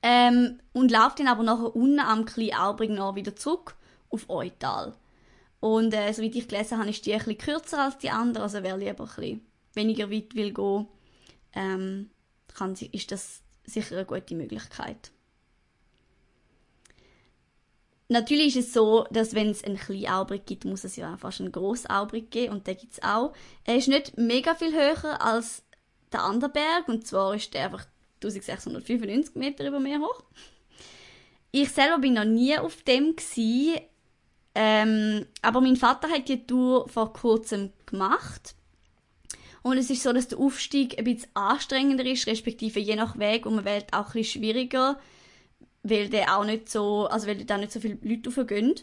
Ähm, 0.02 0.58
und 0.72 0.90
läuft 0.90 1.20
dann 1.20 1.28
aber 1.28 1.42
nachher 1.42 1.74
unten 1.74 2.00
am 2.00 2.24
Kleinaubrich 2.24 2.90
noch 2.90 3.14
wieder 3.14 3.36
zurück 3.36 3.76
auf 4.10 4.28
Eutal. 4.28 4.94
Und 5.60 5.94
äh, 5.94 6.12
soweit 6.12 6.34
ich 6.34 6.48
gelesen 6.48 6.78
habe, 6.78 6.90
ist 6.90 7.06
die 7.06 7.12
bisschen 7.12 7.38
kürzer 7.38 7.84
als 7.84 7.98
die 7.98 8.10
andere. 8.10 8.42
Also 8.42 8.62
wer 8.62 8.76
lieber 8.76 9.04
ein 9.04 9.06
bisschen 9.06 9.46
weniger 9.72 10.10
weit 10.10 10.34
will 10.34 10.52
gehen, 10.52 10.86
ähm, 11.54 12.10
kann, 12.54 12.74
ist 12.74 13.12
das 13.12 13.42
sicher 13.64 13.96
eine 13.96 14.04
gute 14.04 14.34
Möglichkeit. 14.34 15.10
Natürlich 18.08 18.56
ist 18.56 18.68
es 18.68 18.74
so, 18.74 19.06
dass 19.10 19.34
wenn 19.34 19.48
es 19.48 19.64
einen 19.64 19.78
kleinen 19.78 20.08
Aubrich 20.08 20.42
gibt, 20.44 20.66
muss 20.66 20.84
es 20.84 20.96
ja 20.96 21.14
auch 21.14 21.18
fast 21.18 21.40
einen 21.40 21.52
grossen 21.52 21.90
Aubrich 21.90 22.28
geben 22.30 22.52
und 22.52 22.66
den 22.66 22.76
gibt 22.76 22.92
es 22.92 23.02
auch. 23.02 23.32
Er 23.64 23.76
ist 23.76 23.88
nicht 23.88 24.18
mega 24.18 24.54
viel 24.54 24.74
höher 24.74 25.20
als 25.22 25.64
der 26.12 26.22
andere 26.22 26.50
Berg 26.50 26.88
und 26.88 27.06
zwar 27.06 27.34
ist 27.34 27.54
der 27.54 27.64
einfach 27.64 27.86
1695 28.16 29.34
Meter 29.36 29.66
über 29.66 29.80
Meer 29.80 30.00
hoch. 30.00 30.22
Ich 31.50 31.70
selber 31.70 31.98
bin 31.98 32.14
noch 32.14 32.24
nie 32.24 32.58
auf 32.58 32.82
dem 32.82 33.16
ähm, 34.56 35.26
aber 35.42 35.60
mein 35.60 35.76
Vater 35.76 36.08
hat 36.08 36.28
die 36.28 36.46
Tour 36.46 36.88
vor 36.88 37.12
kurzem 37.12 37.72
gemacht 37.86 38.54
und 39.64 39.78
es 39.78 39.88
ist 39.88 40.02
so, 40.02 40.12
dass 40.12 40.28
der 40.28 40.38
Aufstieg 40.38 40.98
ein 40.98 41.04
bisschen 41.04 41.30
anstrengender 41.32 42.04
ist, 42.04 42.26
respektive 42.26 42.80
je 42.80 42.96
nach 42.96 43.18
Weg 43.18 43.46
und 43.46 43.54
man 43.54 43.64
wählt 43.64 43.94
auch 43.94 44.08
ein 44.08 44.12
bisschen 44.12 44.42
schwieriger, 44.42 44.98
weil 45.82 46.10
der 46.10 46.36
auch 46.36 46.44
nicht 46.44 46.68
so, 46.68 47.06
also 47.06 47.26
weil 47.26 47.46
da 47.46 47.56
nicht 47.56 47.72
so 47.72 47.80
viele 47.80 47.96
Leute 48.02 48.28
raufgehen. 48.28 48.74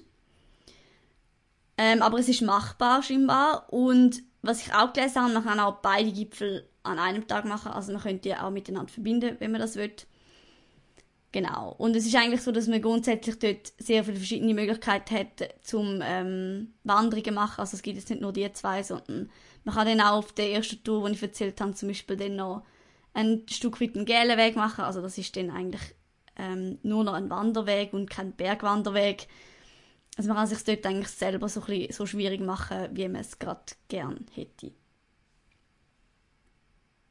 Ähm, 1.77 2.01
aber 2.01 2.17
es 2.17 2.29
ist 2.29 2.41
machbar 2.41 3.03
scheinbar 3.03 3.71
und 3.71 4.23
was 4.41 4.65
ich 4.65 4.73
auch 4.73 4.91
gelesen 4.91 5.21
habe, 5.21 5.33
man 5.33 5.43
kann 5.43 5.59
auch 5.59 5.81
beide 5.83 6.11
Gipfel 6.11 6.67
an 6.81 6.97
einem 6.97 7.27
Tag 7.27 7.45
machen, 7.45 7.71
also 7.71 7.93
man 7.93 8.01
könnte 8.01 8.29
die 8.29 8.35
auch 8.35 8.49
miteinander 8.49 8.91
verbinden, 8.91 9.35
wenn 9.37 9.51
man 9.51 9.61
das 9.61 9.75
will. 9.75 9.93
Genau. 11.31 11.75
Und 11.77 11.95
es 11.95 12.07
ist 12.07 12.15
eigentlich 12.15 12.41
so, 12.41 12.51
dass 12.51 12.67
man 12.67 12.81
grundsätzlich 12.81 13.37
dort 13.37 13.71
sehr 13.77 14.03
viele 14.03 14.17
verschiedene 14.17 14.55
Möglichkeiten 14.55 15.15
hat, 15.15 15.53
zum 15.61 16.01
ähm, 16.03 16.73
Wanderungen 16.83 17.35
machen. 17.35 17.59
Also 17.59 17.75
es 17.75 17.83
gibt 17.83 17.97
jetzt 17.97 18.09
nicht 18.09 18.21
nur 18.21 18.33
die 18.33 18.51
zwei, 18.51 18.81
sondern 18.81 19.29
man 19.63 19.75
kann 19.75 19.87
dann 19.87 20.01
auch 20.01 20.17
auf 20.17 20.33
der 20.33 20.51
ersten 20.51 20.83
Tour, 20.83 21.07
die 21.07 21.15
ich 21.15 21.21
erzählt 21.21 21.59
habe, 21.61 21.73
zum 21.73 21.89
Beispiel 21.89 22.17
dann 22.17 22.35
noch 22.35 22.63
ein 23.13 23.45
Stück 23.49 23.81
weit 23.81 23.95
einen 23.95 24.05
gelben 24.05 24.37
Weg 24.37 24.55
machen. 24.55 24.83
Also 24.83 25.01
das 25.01 25.17
ist 25.17 25.35
dann 25.35 25.51
eigentlich 25.51 25.95
ähm, 26.37 26.79
nur 26.83 27.03
noch 27.03 27.13
ein 27.13 27.29
Wanderweg 27.29 27.93
und 27.93 28.09
kein 28.09 28.33
Bergwanderweg. 28.33 29.27
Also 30.17 30.29
man 30.29 30.37
kann 30.37 30.47
sich 30.47 30.63
dort 30.63 30.85
eigentlich 30.85 31.09
selber 31.09 31.47
so, 31.47 31.61
ein 31.61 31.65
bisschen, 31.67 31.93
so 31.93 32.05
schwierig 32.05 32.41
machen, 32.41 32.89
wie 32.91 33.07
man 33.07 33.21
es 33.21 33.39
gerade 33.39 33.61
gern 33.87 34.25
hätte. 34.33 34.71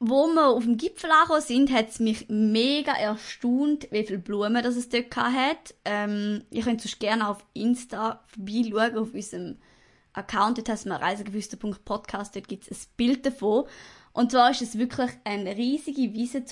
Wo 0.02 0.26
wir 0.28 0.48
auf 0.48 0.64
dem 0.64 0.78
Gipfel 0.78 1.10
angekommen 1.10 1.42
sind, 1.42 1.72
hat 1.72 1.90
es 1.90 2.00
mich 2.00 2.26
mega 2.28 2.92
erstaunt, 2.92 3.86
wie 3.90 4.04
viele 4.04 4.18
Blumen 4.18 4.62
das 4.62 4.76
es 4.76 4.88
dort 4.88 5.14
hat. 5.14 5.74
Ähm, 5.84 6.42
ihr 6.50 6.62
könnt 6.62 6.80
sonst 6.80 7.00
gerne 7.00 7.28
auf 7.28 7.44
Insta 7.52 8.24
vorbeischauen, 8.28 8.96
auf 8.96 9.12
unserem 9.12 9.58
Account, 10.20 10.58
dort 10.58 10.68
heißt 10.68 10.86
man 10.86 11.02
reisegewüster.podcast, 11.02 12.36
dort 12.36 12.48
gibt 12.48 12.70
es 12.70 12.86
ein 12.86 12.90
Bild 12.96 13.26
davon. 13.26 13.64
Und 14.12 14.32
zwar 14.32 14.50
ist 14.50 14.62
es 14.62 14.78
wirklich 14.78 15.10
eine 15.24 15.56
riesige 15.56 16.12
Wiese 16.14 16.44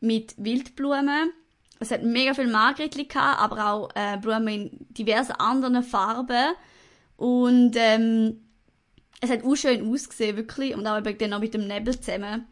mit 0.00 0.34
Wildblumen. 0.36 1.32
Es 1.80 1.90
hat 1.90 2.02
mega 2.02 2.34
viel 2.34 2.48
Margretli 2.48 3.08
aber 3.14 3.70
auch 3.70 3.88
äh, 3.94 4.16
Blumen 4.18 4.48
in 4.48 4.86
diversen 4.90 5.32
anderen 5.32 5.82
Farben. 5.82 6.54
Und 7.16 7.76
ähm, 7.76 8.40
es 9.20 9.30
hat 9.30 9.44
auch 9.44 9.54
schön 9.54 9.90
ausgesehen, 9.90 10.36
wirklich. 10.36 10.74
Und 10.74 10.86
auch 10.86 10.98
eben 10.98 11.18
dann 11.18 11.30
noch 11.30 11.40
mit 11.40 11.54
dem 11.54 11.66
Nebel 11.66 11.98
zusammen. 11.98 12.46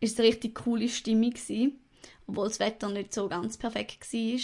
Ist 0.00 0.14
es 0.14 0.18
eine 0.18 0.28
richtig 0.28 0.54
coole 0.54 0.88
Stimmung 0.88 1.30
gewesen. 1.30 1.80
Obwohl 2.26 2.48
das 2.48 2.60
Wetter 2.60 2.88
nicht 2.88 3.12
so 3.12 3.28
ganz 3.28 3.56
perfekt 3.56 4.12
war. 4.12 4.40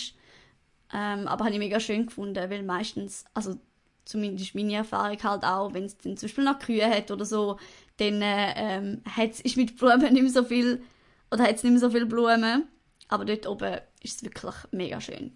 Ähm, 0.94 1.28
aber 1.28 1.44
habe 1.44 1.54
ich 1.54 1.58
mega 1.58 1.80
schön 1.80 2.06
gefunden, 2.06 2.50
weil 2.50 2.62
meistens, 2.62 3.24
also 3.34 3.58
zumindest 4.04 4.54
meine 4.54 4.75
Erfahrung 4.75 5.23
halt 5.23 5.44
auch, 5.44 5.75
wenn 5.75 5.84
es 5.84 5.99
zum 5.99 6.14
Beispiel 6.14 6.44
noch 6.44 6.58
Kühe 6.58 6.88
hat 6.88 7.11
oder 7.11 7.25
so, 7.25 7.58
dann 7.96 8.20
ähm, 8.23 9.02
hat's, 9.16 9.40
ist 9.40 9.56
mit 9.56 9.76
Blumen 9.76 10.12
nicht 10.12 10.23
mehr 10.23 10.30
so 10.30 10.44
viel, 10.44 10.82
oder 11.30 11.44
hat 11.44 11.56
es 11.56 11.62
nicht 11.62 11.73
mehr 11.73 11.80
so 11.80 11.90
viele 11.90 12.06
Blumen. 12.06 12.68
Aber 13.08 13.25
dort 13.25 13.46
oben 13.46 13.61
war 13.61 13.82
es 14.02 14.23
wirklich 14.23 14.54
mega 14.70 15.00
schön 15.00 15.32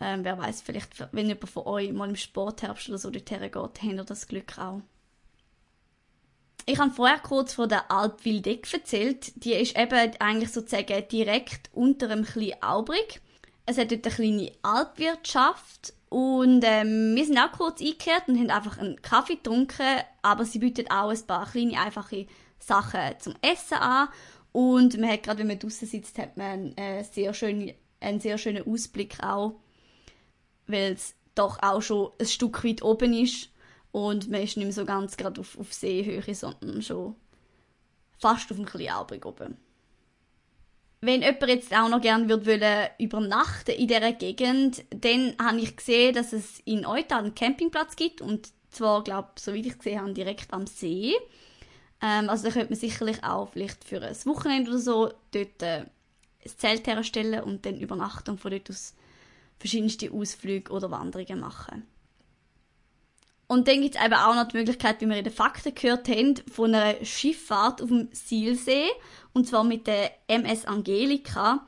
Ähm, 0.00 0.24
wer 0.24 0.38
weiß, 0.38 0.62
vielleicht, 0.62 1.12
wenn 1.12 1.28
jemand 1.28 1.50
von 1.50 1.66
euch 1.66 1.92
mal 1.92 2.08
im 2.08 2.16
Sportherbst 2.16 2.88
oder 2.88 2.98
so 2.98 3.10
dorthin 3.10 3.40
geht, 3.40 3.56
habt 3.56 3.82
ihr 3.82 4.04
das 4.04 4.28
Glück 4.28 4.58
auch. 4.58 4.80
Ich 6.64 6.78
habe 6.78 6.92
vorher 6.92 7.18
kurz 7.18 7.54
von 7.54 7.68
der 7.68 7.90
Alp 7.90 8.24
Wildeck 8.24 8.72
erzählt. 8.72 9.32
Die 9.44 9.52
ist 9.52 9.76
eben 9.76 10.12
eigentlich 10.20 10.52
sozusagen 10.52 11.08
direkt 11.08 11.70
unter 11.72 12.08
einem 12.08 12.24
kleinen 12.24 12.62
Aubrig. 12.62 13.20
Es 13.66 13.78
hat 13.78 13.90
dort 13.90 14.06
eine 14.06 14.14
kleine 14.14 14.52
Alpwirtschaft 14.62 15.92
und 16.12 16.62
ähm, 16.62 17.16
wir 17.16 17.24
sind 17.24 17.38
auch 17.38 17.52
kurz 17.52 17.80
eingekehrt 17.80 18.28
und 18.28 18.38
haben 18.38 18.50
einfach 18.50 18.76
einen 18.76 19.00
Kaffee 19.00 19.36
getrunken, 19.36 20.02
aber 20.20 20.44
sie 20.44 20.58
bietet 20.58 20.90
auch 20.90 21.08
ein 21.08 21.26
paar 21.26 21.50
kleine, 21.50 21.80
einfache 21.80 22.26
Sachen 22.58 23.18
zum 23.18 23.34
Essen 23.40 23.78
an. 23.78 24.08
Und 24.52 24.98
man 24.98 25.08
hat 25.08 25.22
gerade, 25.22 25.38
wenn 25.38 25.46
man 25.46 25.58
draußen 25.58 25.88
sitzt, 25.88 26.18
hat 26.18 26.36
man 26.36 26.74
einen 26.76 27.04
sehr, 27.04 27.32
schönen, 27.32 27.72
einen 27.98 28.20
sehr 28.20 28.36
schönen 28.36 28.68
Ausblick 28.68 29.22
auch, 29.22 29.54
weil 30.66 30.92
es 30.92 31.14
doch 31.34 31.62
auch 31.62 31.80
schon 31.80 32.10
ein 32.20 32.26
Stück 32.26 32.62
weit 32.62 32.82
oben 32.82 33.14
ist. 33.14 33.48
Und 33.90 34.30
man 34.30 34.42
ist 34.42 34.58
nicht 34.58 34.66
mehr 34.66 34.72
so 34.74 34.84
ganz 34.84 35.16
gerade 35.16 35.40
auf, 35.40 35.58
auf 35.58 35.72
Seehöhe, 35.72 36.34
sondern 36.34 36.82
schon 36.82 37.16
fast 38.18 38.50
auf 38.50 38.58
dem 38.58 38.66
Kleinalbrig 38.66 39.24
oben. 39.24 39.56
Wenn 41.04 41.22
jemand 41.22 41.48
jetzt 41.48 41.74
auch 41.74 41.88
noch 41.88 42.00
gerne 42.00 42.28
würde 42.28 42.46
wollen, 42.46 42.88
übernachten 42.98 43.72
in 43.72 43.88
dieser 43.88 44.12
Gegend, 44.12 44.84
dann 44.90 45.34
habe 45.42 45.58
ich 45.58 45.76
gesehen, 45.76 46.14
dass 46.14 46.32
es 46.32 46.60
in 46.64 46.86
Euta 46.86 47.18
einen 47.18 47.34
Campingplatz 47.34 47.96
gibt 47.96 48.20
und 48.20 48.50
zwar, 48.70 49.02
glaube 49.02 49.30
so 49.36 49.52
wie 49.52 49.66
ich 49.66 49.76
gesehen 49.76 50.00
habe, 50.00 50.12
direkt 50.12 50.52
am 50.52 50.68
See. 50.68 51.14
Ähm, 52.00 52.30
also 52.30 52.44
da 52.44 52.52
könnte 52.52 52.70
man 52.70 52.78
sicherlich 52.78 53.24
auch 53.24 53.48
vielleicht 53.48 53.82
für 53.82 54.00
ein 54.00 54.14
Wochenende 54.26 54.70
oder 54.70 54.78
so 54.78 55.12
dort 55.32 55.62
äh, 55.62 55.80
ein 55.84 56.50
Zelt 56.56 56.86
herstellen 56.86 57.42
und 57.42 57.66
dann 57.66 57.80
übernachten 57.80 58.30
und 58.30 58.40
von 58.40 58.52
dort 58.52 58.70
aus 58.70 58.94
verschiedenste 59.58 60.12
Ausflüge 60.12 60.70
oder 60.72 60.92
Wanderungen 60.92 61.40
machen. 61.40 61.82
Und 63.52 63.68
dann 63.68 63.82
gibt 63.82 63.96
es 63.96 64.02
eben 64.02 64.14
auch 64.14 64.34
noch 64.34 64.48
die 64.48 64.56
Möglichkeit, 64.56 65.02
wie 65.02 65.06
wir 65.06 65.18
in 65.18 65.24
den 65.24 65.32
Fakten 65.32 65.74
gehört 65.74 66.08
haben, 66.08 66.36
von 66.50 66.74
einer 66.74 67.04
Schifffahrt 67.04 67.82
auf 67.82 67.88
dem 67.90 68.08
Silsee. 68.10 68.86
Und 69.34 69.46
zwar 69.46 69.62
mit 69.62 69.86
der 69.86 70.10
MS 70.26 70.64
Angelika. 70.64 71.66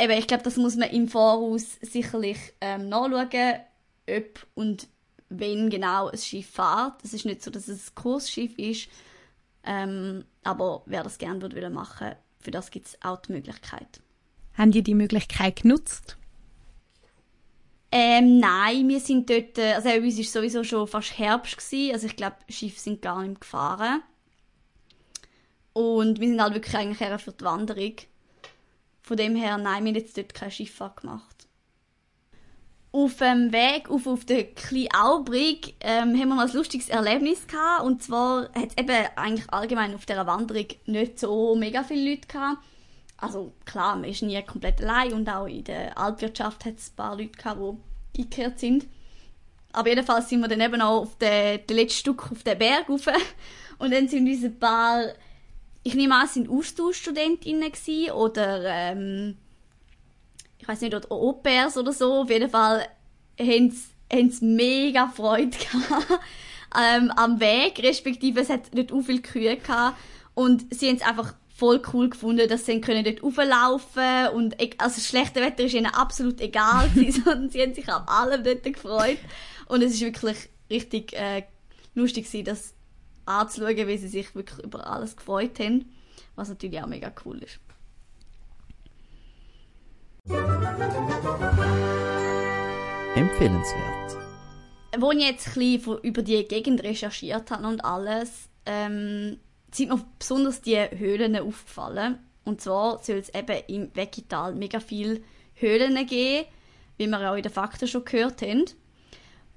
Eben, 0.00 0.12
ich 0.12 0.26
glaube, 0.26 0.44
das 0.44 0.56
muss 0.56 0.74
man 0.74 0.88
im 0.88 1.06
Voraus 1.06 1.76
sicherlich 1.82 2.38
ähm, 2.62 2.88
nachschauen, 2.88 3.56
ob 4.08 4.46
und 4.54 4.88
wenn 5.28 5.68
genau 5.68 6.08
ein 6.08 6.16
Schiff 6.16 6.48
fährt. 6.48 7.04
Es 7.04 7.12
ist 7.12 7.26
nicht 7.26 7.42
so, 7.42 7.50
dass 7.50 7.68
es 7.68 7.90
ein 7.90 7.94
Kursschiff 7.94 8.58
ist. 8.58 8.88
Ähm, 9.64 10.24
aber 10.44 10.82
wer 10.86 11.02
das 11.02 11.18
gerne 11.18 11.42
würde 11.42 11.68
machen, 11.68 12.12
für 12.40 12.50
das 12.50 12.70
gibt 12.70 12.86
es 12.86 12.98
auch 13.02 13.20
die 13.20 13.32
Möglichkeit. 13.32 14.00
Haben 14.54 14.70
die 14.70 14.82
die 14.82 14.94
Möglichkeit 14.94 15.60
genutzt? 15.60 16.16
Ähm, 17.98 18.40
nein, 18.40 18.86
wir 18.90 19.00
sind 19.00 19.30
dort, 19.30 19.56
äh, 19.56 19.72
also 19.72 19.88
bei 19.88 20.02
uns 20.02 20.18
war 20.18 20.24
sowieso 20.24 20.62
schon 20.64 20.86
fast 20.86 21.18
Herbst, 21.18 21.56
gewesen, 21.56 21.94
also 21.94 22.06
ich 22.06 22.14
glaube, 22.14 22.36
Schiffe 22.46 22.78
sind 22.78 23.00
gar 23.00 23.22
nicht 23.22 23.40
gefahren. 23.40 24.02
Und 25.72 26.20
wir 26.20 26.28
sind 26.28 26.42
halt 26.42 26.52
wirklich 26.52 26.76
eigentlich 26.76 27.00
eher 27.00 27.18
für 27.18 27.32
die 27.32 27.42
Wanderung. 27.42 27.94
Von 29.00 29.16
dem 29.16 29.34
her, 29.34 29.56
nein, 29.56 29.82
wir 29.82 29.92
haben 29.92 29.98
jetzt 29.98 30.18
dort 30.18 30.34
keine 30.34 30.50
Schifffahrt 30.50 31.00
gemacht. 31.00 31.48
Auf 32.92 33.16
dem 33.16 33.50
Weg 33.50 33.88
auf, 33.88 34.06
auf 34.06 34.26
den 34.26 34.54
Kleinalbrig 34.54 35.74
ähm, 35.80 36.20
haben 36.20 36.28
wir 36.28 36.34
noch 36.34 36.40
ein 36.40 36.52
lustiges 36.52 36.90
Erlebnis 36.90 37.46
gehabt. 37.46 37.82
Und 37.82 38.02
zwar 38.02 38.50
hat 38.52 38.72
es 38.76 38.76
eben 38.76 39.06
eigentlich 39.16 39.50
allgemein 39.50 39.94
auf 39.94 40.04
dieser 40.04 40.26
Wanderung 40.26 40.66
nicht 40.84 41.18
so 41.18 41.56
mega 41.56 41.82
viele 41.82 42.10
Leute 42.10 42.28
gehabt 42.28 42.58
also 43.18 43.52
klar, 43.64 43.96
man 43.96 44.10
ist 44.10 44.22
nie 44.22 44.40
komplett 44.42 44.82
allein 44.82 45.12
und 45.12 45.28
auch 45.28 45.46
in 45.46 45.64
der 45.64 45.96
Altwirtschaft 45.96 46.64
hat 46.64 46.76
es 46.76 46.90
ein 46.90 46.96
paar 46.96 47.16
Leute 47.16 47.38
gehabt, 47.38 47.60
die 48.14 48.22
eingekehrt 48.22 48.58
sind. 48.58 48.86
Aber 49.72 49.88
jedenfalls 49.88 50.28
sind 50.28 50.40
wir 50.40 50.48
dann 50.48 50.60
eben 50.60 50.80
auch 50.80 51.02
auf 51.02 51.18
den, 51.18 51.66
den 51.66 51.76
letzten 51.76 51.98
Stück 51.98 52.30
auf 52.32 52.42
den 52.42 52.58
Berg 52.58 52.88
rauf. 52.88 53.06
Und 53.78 53.92
dann 53.92 54.08
sind 54.08 54.26
ein 54.26 54.58
paar, 54.58 55.12
ich 55.82 55.94
nehme 55.94 56.14
an, 56.14 56.24
es 56.24 56.34
sind 56.34 56.48
Austauschstudentinnen 56.48 57.72
oder, 58.14 58.64
ähm, 58.64 59.36
ich 60.58 60.66
weiß 60.66 60.80
nicht, 60.80 60.94
oder 60.94 61.12
Au-pairs 61.12 61.76
oder 61.76 61.92
so. 61.92 62.22
Auf 62.22 62.30
jeden 62.30 62.48
Fall 62.48 62.86
haben 63.38 63.70
sie 64.30 64.44
mega 64.46 65.08
Freude 65.08 65.56
gehabt, 65.58 66.20
ähm, 66.74 67.10
am 67.14 67.38
Weg, 67.40 67.78
respektive 67.82 68.40
es 68.40 68.48
hat 68.48 68.72
nicht 68.74 68.90
so 68.90 69.02
viele 69.02 69.20
Kühe 69.20 69.56
gehabt. 69.56 69.98
Und 70.34 70.74
sie 70.74 70.88
haben 70.88 70.96
es 70.96 71.02
einfach 71.02 71.34
voll 71.56 71.80
cool 71.92 72.10
gefunden, 72.10 72.48
dass 72.48 72.66
sie 72.66 72.82
können 72.82 73.02
dort 73.02 73.22
rauflaufen 73.22 74.28
und 74.34 74.60
e-, 74.60 74.74
also 74.76 74.96
das 74.96 75.06
schlechte 75.06 75.40
Wetter 75.40 75.64
ist 75.64 75.74
ihnen 75.74 75.86
absolut 75.86 76.40
egal 76.40 76.90
sondern 77.10 77.48
sie 77.48 77.62
haben 77.62 77.74
sich 77.74 77.90
auf 77.90 78.06
allem 78.06 78.44
dort 78.44 78.62
gefreut 78.62 79.18
und 79.66 79.82
es 79.82 79.94
ist 79.94 80.02
wirklich 80.02 80.36
richtig 80.68 81.14
äh, 81.14 81.44
lustig 81.94 82.26
gewesen, 82.26 82.44
das 82.44 82.74
anzuschauen, 83.24 83.88
wie 83.88 83.96
sie 83.96 84.08
sich 84.08 84.34
wirklich 84.34 84.64
über 84.64 84.86
alles 84.86 85.16
gefreut 85.16 85.58
haben, 85.58 85.90
was 86.34 86.50
natürlich 86.50 86.82
auch 86.82 86.86
mega 86.86 87.10
cool 87.24 87.42
ist. 87.42 87.58
Empfehlenswert. 93.14 94.16
Wo 94.98 95.10
ich 95.12 95.24
jetzt 95.24 95.48
ein 95.48 95.54
bisschen 95.54 95.98
über 96.00 96.22
die 96.22 96.44
Gegend 96.44 96.82
recherchiert 96.82 97.50
habe 97.50 97.66
und 97.66 97.82
alles, 97.84 98.50
ähm, 98.66 99.38
sind 99.76 99.90
mir 99.90 100.04
besonders 100.18 100.60
die 100.60 100.76
Höhlen 100.78 101.36
aufgefallen. 101.36 102.18
Und 102.44 102.60
zwar 102.60 103.02
soll 103.02 103.16
es 103.16 103.34
eben 103.34 103.62
im 103.66 103.94
Vegetal 103.94 104.54
mega 104.54 104.80
viele 104.80 105.20
Höhlen 105.54 106.06
geben, 106.06 106.46
wie 106.96 107.06
wir 107.06 107.30
auch 107.30 107.36
in 107.36 107.42
den 107.42 107.52
Fakten 107.52 107.88
schon 107.88 108.04
gehört 108.04 108.42
haben. 108.42 108.64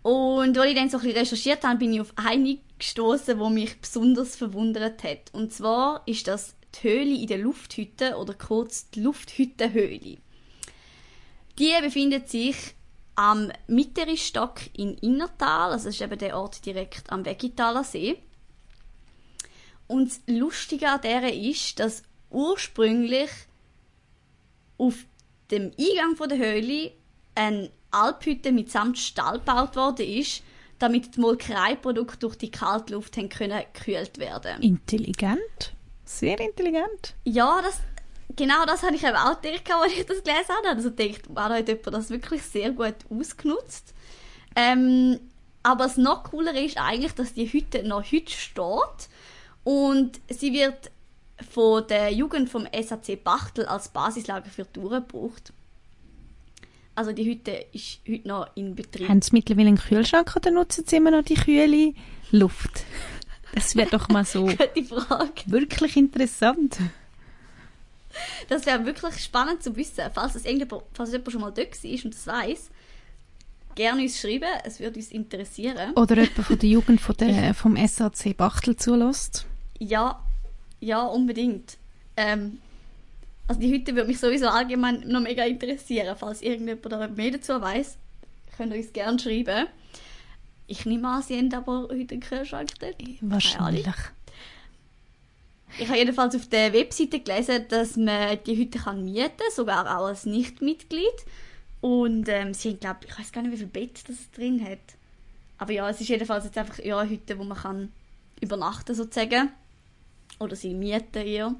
Und 0.01 0.58
als 0.58 0.69
ich 0.69 0.75
dann 0.75 0.89
so 0.89 0.97
ein 0.97 1.03
bisschen 1.03 1.19
recherchiert 1.19 1.63
habe, 1.63 1.79
bin 1.79 1.93
ich 1.93 2.01
auf 2.01 2.13
eine 2.15 2.58
gestoßen, 2.77 3.38
die 3.38 3.49
mich 3.49 3.79
besonders 3.79 4.36
verwundert 4.36 5.03
hat. 5.03 5.34
Und 5.34 5.53
zwar 5.53 6.03
ist 6.05 6.27
das 6.27 6.55
die 6.75 6.88
Höhle 6.88 7.15
in 7.15 7.27
der 7.27 7.39
Lufthütte 7.39 8.15
oder 8.15 8.34
kurz 8.34 8.89
die 8.89 9.01
Lufthüttenhöhle. 9.01 10.17
Die 11.60 11.73
befindet 11.82 12.29
sich 12.29 12.55
am 13.15 13.51
Mitteristock 13.67 14.62
in 14.73 14.93
Innertal, 14.95 15.73
also 15.73 15.89
ist 15.89 16.01
eben 16.01 16.17
der 16.17 16.38
Ort 16.38 16.65
direkt 16.65 17.12
am 17.12 17.25
Vegetaler 17.25 17.84
See. 17.84 18.17
Und 19.89 20.10
das 20.10 20.21
Lustige 20.28 20.88
an 20.88 21.02
der 21.02 21.34
ist, 21.34 21.80
dass 21.80 22.04
ursprünglich 22.30 23.32
auf 24.78 24.93
dem 25.49 25.71
Eingang 25.80 26.30
der 26.30 26.38
Höhle 26.38 26.91
eine 27.34 27.71
Alphütte 27.89 28.52
mitsamt 28.52 28.99
Stall 28.99 29.39
gebaut 29.39 29.75
worden 29.75 30.06
ist, 30.06 30.43
damit 30.78 31.15
die 31.15 31.19
Molkereiprodukte 31.21 32.19
durch 32.19 32.36
die 32.36 32.52
kalte 32.52 32.93
Luft 32.93 33.17
haben 33.17 33.30
können 33.30 33.63
gekühlt 33.73 34.19
werden. 34.19 34.62
Intelligent. 34.62 35.73
Sehr 36.06 36.39
intelligent. 36.39 37.15
Ja, 37.25 37.60
das, 37.63 37.80
genau 38.36 38.65
das 38.67 38.84
habe 38.84 38.95
ich 38.95 39.04
eben 39.04 39.15
auch 39.15 39.41
gedacht, 39.41 39.71
als 39.71 39.93
ich 39.93 40.06
das 40.06 40.23
gelesen 40.23 40.56
habe. 40.56 40.69
Also 40.75 40.91
denkt, 40.91 41.23
wow, 41.30 41.49
hat 41.49 41.67
jemand 41.67 41.93
das 41.95 42.12
wirklich 42.12 42.43
sehr 42.43 42.69
gut 42.69 42.95
ausgenutzt. 43.10 43.95
Ähm, 44.56 45.19
aber 45.63 45.86
das 45.86 45.97
noch 45.97 46.25
cooler 46.25 46.54
ist 46.54 46.78
eigentlich, 46.78 47.13
dass 47.13 47.34
die 47.34 47.52
Hütte 47.52 47.82
noch 47.82 48.04
heute 48.12 48.32
steht 48.32 49.09
und 49.63 50.19
sie 50.30 50.54
wird 50.54 50.91
von 51.52 51.88
der 51.88 52.12
Jugend 52.12 52.50
vom 52.50 52.67
SAC 52.74 53.24
Bachtel 53.24 53.65
als 53.65 53.89
Basislager 53.89 54.50
für 54.50 54.72
Touren 54.72 55.06
gebraucht. 55.08 55.54
Also 56.95 57.13
die 57.13 57.26
Hütte 57.26 57.65
ist 57.72 58.00
heute 58.08 58.28
noch 58.28 58.48
in 58.56 58.76
Betrieb. 58.76 59.08
Haben 59.08 59.22
sie 59.22 59.32
mittlerweile 59.32 59.69
einen 59.69 59.78
Kühlschrank 59.78 60.36
oder 60.36 60.52
nutzen 60.52 60.84
sie 60.86 60.98
immer 60.98 61.12
noch 61.12 61.24
die 61.24 61.36
kühle 61.36 61.93
Luft? 62.32 62.84
Das 63.54 63.76
wäre 63.76 63.89
doch 63.89 64.10
mal 64.10 64.26
so 64.26 64.50
die 64.76 64.84
Frage. 64.84 65.32
wirklich 65.45 65.95
interessant. 65.95 66.78
Das 68.50 68.65
wäre 68.65 68.86
wirklich 68.86 69.24
spannend 69.24 69.63
zu 69.63 69.76
wissen. 69.76 70.04
Falls, 70.13 70.36
es 70.36 70.45
irgendjemand, 70.45 70.84
falls 70.93 71.12
jemand 71.12 71.32
schon 71.32 71.41
mal 71.41 71.52
dort 71.52 71.84
war 71.84 72.06
und 72.06 72.13
das 72.13 72.28
weiß, 72.28 72.69
gerne 73.80 74.02
uns 74.02 74.20
schreiben. 74.20 74.50
Es 74.65 74.82
würde 74.82 75.00
uns 75.00 75.10
interessieren. 75.10 75.94
Oder 75.96 76.15
jemand 76.15 76.46
von 76.46 76.60
der 76.60 76.70
Jugend 76.70 77.00
von 77.00 77.15
der, 77.15 77.54
vom 77.56 77.78
SAC 77.78 78.36
Bachtel 78.36 78.76
zulässt. 78.76 79.46
Ja, 79.80 80.22
ja, 80.82 81.06
unbedingt. 81.06 81.78
Ähm, 82.18 82.60
also 83.48 83.62
die 83.62 83.72
Hütte 83.72 83.96
würde 83.96 84.10
mich 84.10 84.20
sowieso 84.20 84.50
allgemein 84.50 85.06
noch 85.08 85.22
mega 85.22 85.46
interessieren. 85.46 86.15
Falls 86.20 86.42
irgendjemand 86.42 86.92
da 86.92 87.08
mehr 87.08 87.32
dazu 87.32 87.54
weiß, 87.54 87.98
könnt 88.58 88.74
ihr 88.74 88.80
uns 88.80 88.92
gerne 88.92 89.18
schreiben. 89.18 89.68
Ich 90.68 90.86
nehme 90.86 91.08
an, 91.08 91.24
sie 91.24 91.38
haben 91.38 91.54
aber 91.54 91.88
heute 91.89 92.15
einen 92.15 92.20
Kühlschrank 92.20 92.72
dort. 92.80 93.02
Wahrscheinlich. 93.22 93.88
Ich 95.80 95.88
habe 95.88 95.98
jedenfalls 95.98 96.36
auf 96.36 96.48
der 96.50 96.74
Webseite 96.74 97.22
gelesen, 97.22 97.65
dass 97.70 97.96
man 97.96 98.38
die 98.46 98.58
Hütte 98.58 98.80
kann 98.80 99.06
mieten 99.06 99.30
kann, 99.38 99.52
sogar 99.56 99.86
auch 99.86 100.08
als 100.08 100.26
Nichtmitglied. 100.26 101.26
Und 101.82 102.28
ähm, 102.28 102.54
sie 102.54 102.72
haben, 102.72 102.80
glaube 102.80 103.00
ich, 103.08 103.18
weiß 103.18 103.32
gar 103.32 103.42
nicht, 103.42 103.54
wie 103.54 103.58
viel 103.58 103.68
Bett 103.68 104.04
das 104.08 104.32
drin 104.32 104.63
hat. 104.63 104.80
Aber 105.58 105.72
ja, 105.72 105.89
es 105.89 106.02
ist 106.02 106.10
jedenfalls 106.10 106.46
jetzt 106.46 106.58
einfach 106.58 106.80
ja, 106.80 107.00
eine 107.00 107.10
Hütte, 107.10 107.38
wo 107.38 107.44
man 107.44 107.58
kann 107.58 107.92
übernachten 108.42 108.96
sozusagen. 108.96 109.52
Oder 110.39 110.56
sie 110.56 110.74
mieten 110.74 111.26
eher. 111.26 111.56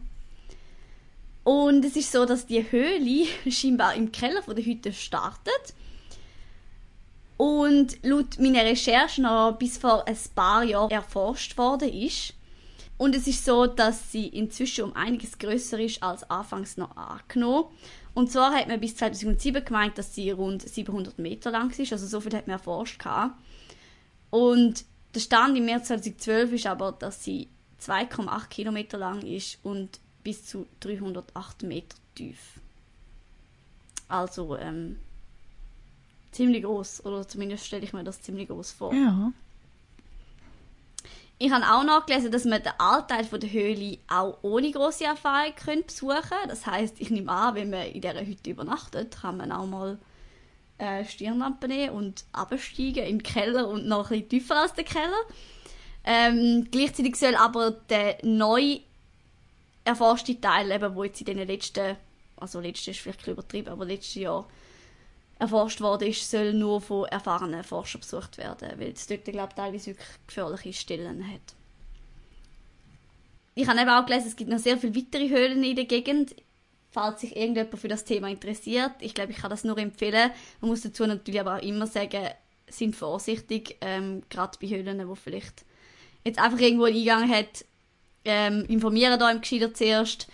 Und 1.44 1.84
es 1.84 1.96
ist 1.96 2.12
so, 2.12 2.26
dass 2.26 2.46
die 2.46 2.70
Höhle 2.72 3.28
scheinbar 3.52 3.96
im 3.96 4.12
Keller 4.12 4.42
von 4.44 4.56
der 4.56 4.66
Hütte 4.66 4.94
startet. 4.94 5.74
Und 7.38 7.98
laut 8.04 8.38
meiner 8.38 8.64
Recherche 8.64 9.22
noch 9.22 9.58
bis 9.58 9.78
vor 9.78 10.06
ein 10.06 10.18
paar 10.36 10.64
Jahren 10.64 10.92
erforscht 10.92 11.58
worden 11.58 11.90
ist. 11.90 12.34
Und 13.00 13.16
es 13.16 13.28
ist 13.28 13.46
so, 13.46 13.66
dass 13.66 14.12
sie 14.12 14.28
inzwischen 14.28 14.84
um 14.84 14.96
einiges 14.96 15.40
größer 15.40 15.80
ist 15.80 16.04
als 16.04 16.30
anfangs 16.30 16.76
noch 16.76 16.98
angenommen. 16.98 17.70
Und 18.14 18.30
zwar 18.30 18.54
hat 18.54 18.68
man 18.68 18.82
bis 18.82 18.98
2007 18.98 19.64
gemeint, 19.64 19.98
dass 19.98 20.14
sie 20.14 20.32
rund 20.32 20.68
700 20.68 21.18
Meter 21.18 21.50
lang 21.50 21.72
ist. 21.80 21.94
Also 21.94 22.06
so 22.06 22.20
viel 22.20 22.36
hat 22.36 22.48
man 22.48 22.56
erforscht. 22.56 23.02
Und 24.32 24.84
der 25.16 25.20
Stand 25.22 25.58
im 25.58 25.64
März 25.64 25.88
2012 25.88 26.52
ist 26.52 26.68
aber, 26.68 26.92
dass 26.92 27.24
sie 27.24 27.48
2,8 27.82 28.50
Kilometer 28.50 28.98
lang 28.98 29.22
ist 29.22 29.60
und 29.64 30.02
bis 30.22 30.46
zu 30.46 30.68
308 30.82 31.64
Meter 31.64 31.96
tief. 32.16 32.60
Also 34.10 34.58
ähm, 34.58 34.98
ziemlich 36.34 36.64
groß 36.64 37.06
oder 37.06 37.26
zumindest 37.26 37.66
stelle 37.66 37.86
ich 37.86 37.94
mir 37.94 38.04
das 38.04 38.22
ziemlich 38.22 38.50
groß 38.50 38.74
vor. 38.74 38.94
Ja. 38.94 39.32
Ich 41.42 41.52
habe 41.52 41.64
auch 41.64 41.86
nachgelesen, 41.86 42.34
dass 42.34 42.44
man 42.44 42.62
den 42.62 42.74
Allteil 42.78 43.24
von 43.24 43.40
der 43.40 43.50
Höhle 43.50 43.98
auch 44.10 44.40
ohne 44.42 44.72
große 44.72 45.06
Erfahrung 45.06 45.54
besuchen 45.88 46.22
kann. 46.22 46.50
Das 46.50 46.66
heißt, 46.66 47.00
ich 47.00 47.12
nehme 47.12 47.32
an, 47.32 47.56
wenn 47.56 47.70
man 47.70 47.88
in 47.88 48.02
dieser 48.02 48.26
Hütte 48.26 48.50
übernachtet, 48.50 49.16
kann 49.22 49.38
man 49.38 49.54
auch 49.54 49.66
mal 49.66 49.98
äh, 50.80 51.06
Stirnlampe 51.06 51.70
nehmen 51.70 51.96
und 51.96 52.26
absteigen 52.34 53.06
den 53.06 53.24
Keller 53.24 53.70
und 53.70 53.88
noch 53.88 54.12
ein 54.12 54.24
bisschen 54.24 54.30
tiefer 54.30 54.58
als 54.58 54.74
der 54.74 54.84
Keller. 54.84 55.22
Ähm, 56.04 56.68
gleichzeitig 56.72 57.16
soll 57.16 57.36
aber 57.36 57.72
der 57.72 58.18
neu 58.24 58.80
erforschte 59.86 60.42
Teil, 60.42 60.70
eben, 60.72 60.94
wo 60.94 61.06
jetzt 61.06 61.22
in 61.22 61.38
den 61.38 61.48
letzten, 61.48 61.96
also 62.36 62.60
letztes 62.60 62.96
ist 62.96 63.00
vielleicht 63.00 63.26
übertrieben, 63.26 63.70
aber 63.70 63.86
letztes 63.86 64.16
Jahr 64.16 64.46
erforscht 65.40 65.80
worden 65.82 66.10
ist, 66.10 66.30
soll 66.30 66.54
nur 66.54 66.82
von 66.82 67.06
erfahrenen 67.06 67.64
Forschern 67.64 68.02
besucht 68.02 68.38
werden, 68.38 68.70
weil 68.78 68.92
es 68.92 69.08
dort, 69.08 69.24
glaube 69.24 69.48
ich, 69.50 69.56
teilweise 69.56 69.88
wirklich 69.88 70.08
gefährliche 70.28 70.74
Stellen 70.74 71.26
hat. 71.26 71.56
Ich 73.56 73.68
habe 73.68 73.80
eben 73.80 73.90
auch 73.90 74.06
gelesen, 74.06 74.28
es 74.28 74.36
gibt 74.36 74.50
noch 74.50 74.60
sehr 74.60 74.78
viele 74.78 74.96
weitere 74.96 75.30
Höhlen 75.30 75.64
in 75.64 75.76
der 75.76 75.86
Gegend. 75.86 76.36
Falls 76.92 77.22
sich 77.22 77.36
irgendjemand 77.36 77.80
für 77.80 77.88
das 77.88 78.04
Thema 78.04 78.30
interessiert, 78.30 78.94
ich 79.00 79.14
glaube, 79.14 79.32
ich 79.32 79.38
kann 79.38 79.50
das 79.50 79.64
nur 79.64 79.78
empfehlen. 79.78 80.32
Man 80.60 80.70
muss 80.70 80.82
dazu 80.82 81.06
natürlich 81.06 81.40
aber 81.40 81.58
auch 81.58 81.62
immer 81.62 81.88
sagen, 81.88 82.30
sind 82.68 82.96
vorsichtig, 82.96 83.78
ähm, 83.82 84.24
gerade 84.30 84.58
bei 84.62 84.68
Höhlen, 84.68 85.08
wo 85.08 85.16
vielleicht 85.16 85.66
jetzt 86.24 86.40
einfach 86.40 86.60
irgendwo 86.60 86.86
einen 86.86 86.98
Eingang 86.98 87.30
hat, 87.30 87.66
ähm, 88.26 88.66
informieren 88.68 89.20
da 89.20 89.30
im 89.30 89.42
Gescheiter 89.42 89.74
zuerst. 89.74 90.28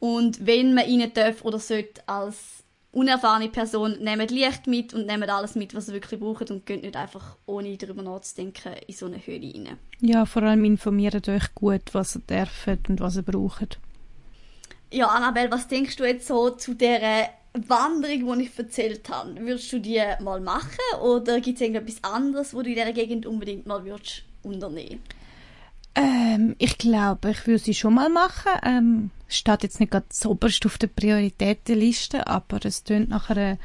Und 0.00 0.44
wenn 0.46 0.74
man 0.74 0.84
rein 0.84 1.12
darf 1.14 1.44
oder 1.44 1.58
sollte 1.58 2.06
als 2.08 2.53
unerfahrene 2.94 3.48
Person, 3.48 3.98
nehmt 4.00 4.30
Licht 4.30 4.66
mit 4.66 4.94
und 4.94 5.06
nehmt 5.06 5.28
alles 5.28 5.54
mit, 5.54 5.74
was 5.74 5.88
ihr 5.88 5.94
wirklich 5.94 6.20
braucht 6.20 6.50
und 6.50 6.64
geht 6.64 6.82
nicht 6.82 6.96
einfach, 6.96 7.36
ohne 7.46 7.76
darüber 7.76 8.02
nachzudenken, 8.02 8.72
in 8.86 8.94
so 8.94 9.06
eine 9.06 9.18
Höhle 9.18 9.52
rein. 9.52 9.78
Ja, 10.00 10.24
vor 10.24 10.42
allem 10.42 10.64
informiert 10.64 11.28
euch 11.28 11.54
gut, 11.54 11.82
was 11.92 12.16
ihr 12.16 12.22
dürft 12.22 12.88
und 12.88 13.00
was 13.00 13.16
ihr 13.16 13.22
braucht. 13.22 13.78
Ja, 14.92 15.08
Annabelle, 15.08 15.50
was 15.50 15.66
denkst 15.66 15.96
du 15.96 16.04
jetzt 16.04 16.28
so 16.28 16.50
zu 16.50 16.74
der 16.74 17.30
Wanderung, 17.52 18.38
die 18.38 18.44
ich 18.44 18.58
erzählt 18.58 19.08
habe? 19.08 19.34
Würdest 19.40 19.72
du 19.72 19.80
die 19.80 20.00
mal 20.20 20.40
machen 20.40 20.78
oder 21.02 21.40
gibt 21.40 21.56
es 21.56 21.62
irgendetwas 21.62 22.04
anderes, 22.04 22.54
wo 22.54 22.62
du 22.62 22.68
in 22.68 22.76
dieser 22.76 22.92
Gegend 22.92 23.26
unbedingt 23.26 23.66
mal 23.66 23.84
würdest 23.84 24.22
unternehmen 24.42 25.00
ähm, 25.94 26.56
ich 26.58 26.78
glaube, 26.78 27.30
ich 27.30 27.46
würde 27.46 27.58
sie 27.58 27.74
schon 27.74 27.94
mal 27.94 28.08
machen. 28.08 28.52
Ähm, 28.64 29.10
steht 29.28 29.62
jetzt 29.62 29.80
nicht 29.80 29.92
gerade 29.92 30.06
oberst 30.26 30.66
auf 30.66 30.78
der 30.78 30.88
Prioritätenliste, 30.88 32.26
aber 32.26 32.64
es 32.64 32.84
tönt 32.84 33.10
nach 33.10 33.30
einer 33.30 33.58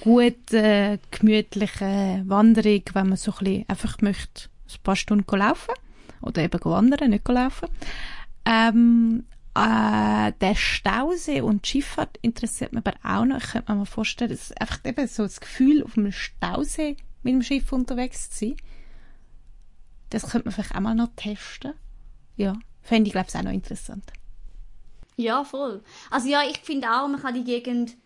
guten, 0.00 0.98
gemütlichen 1.10 2.28
Wanderung, 2.28 2.82
wenn 2.92 3.08
man 3.08 3.16
so 3.16 3.32
ein 3.32 3.38
bisschen 3.38 3.64
einfach 3.68 4.00
möchte, 4.00 4.48
ein 4.68 4.82
paar 4.82 4.96
Stunden 4.96 5.36
laufen 5.36 5.74
oder 6.22 6.42
eben 6.42 6.64
wandern, 6.64 7.10
nicht 7.10 7.28
laufen. 7.28 7.68
Ähm, 8.44 9.24
äh, 9.54 10.32
der 10.40 10.54
Stausee 10.54 11.40
und 11.40 11.64
die 11.64 11.70
Schifffahrt 11.70 12.18
interessiert 12.22 12.72
mich 12.72 12.84
aber 12.86 12.96
auch 13.02 13.24
noch. 13.24 13.38
Ich 13.38 13.52
könnte 13.52 13.72
mir 13.72 13.78
mal 13.78 13.84
vorstellen, 13.86 14.30
dass 14.30 14.52
einfach 14.52 14.80
eben 14.84 15.06
so 15.06 15.22
das 15.22 15.40
Gefühl, 15.40 15.82
auf 15.82 15.96
einem 15.96 16.12
Stausee 16.12 16.96
mit 17.22 17.34
dem 17.34 17.42
Schiff 17.42 17.72
unterwegs 17.72 18.30
zu 18.30 18.46
sein, 18.46 18.56
das 20.16 20.30
könnte 20.30 20.46
man 20.46 20.54
vielleicht 20.54 20.74
auch 20.74 20.80
mal 20.80 20.94
noch 20.94 21.10
testen. 21.14 21.74
Ja, 22.36 22.54
fände 22.82 23.08
ich, 23.08 23.12
glaube 23.12 23.28
ich, 23.28 23.36
auch 23.36 23.42
noch 23.42 23.52
interessant. 23.52 24.04
Ja, 25.16 25.44
voll. 25.44 25.82
Also 26.10 26.28
ja, 26.28 26.42
ich 26.48 26.58
finde 26.58 26.88
auch, 26.90 27.08
man 27.08 27.20
kann 27.20 27.34
die 27.34 27.44
Gegend, 27.44 27.96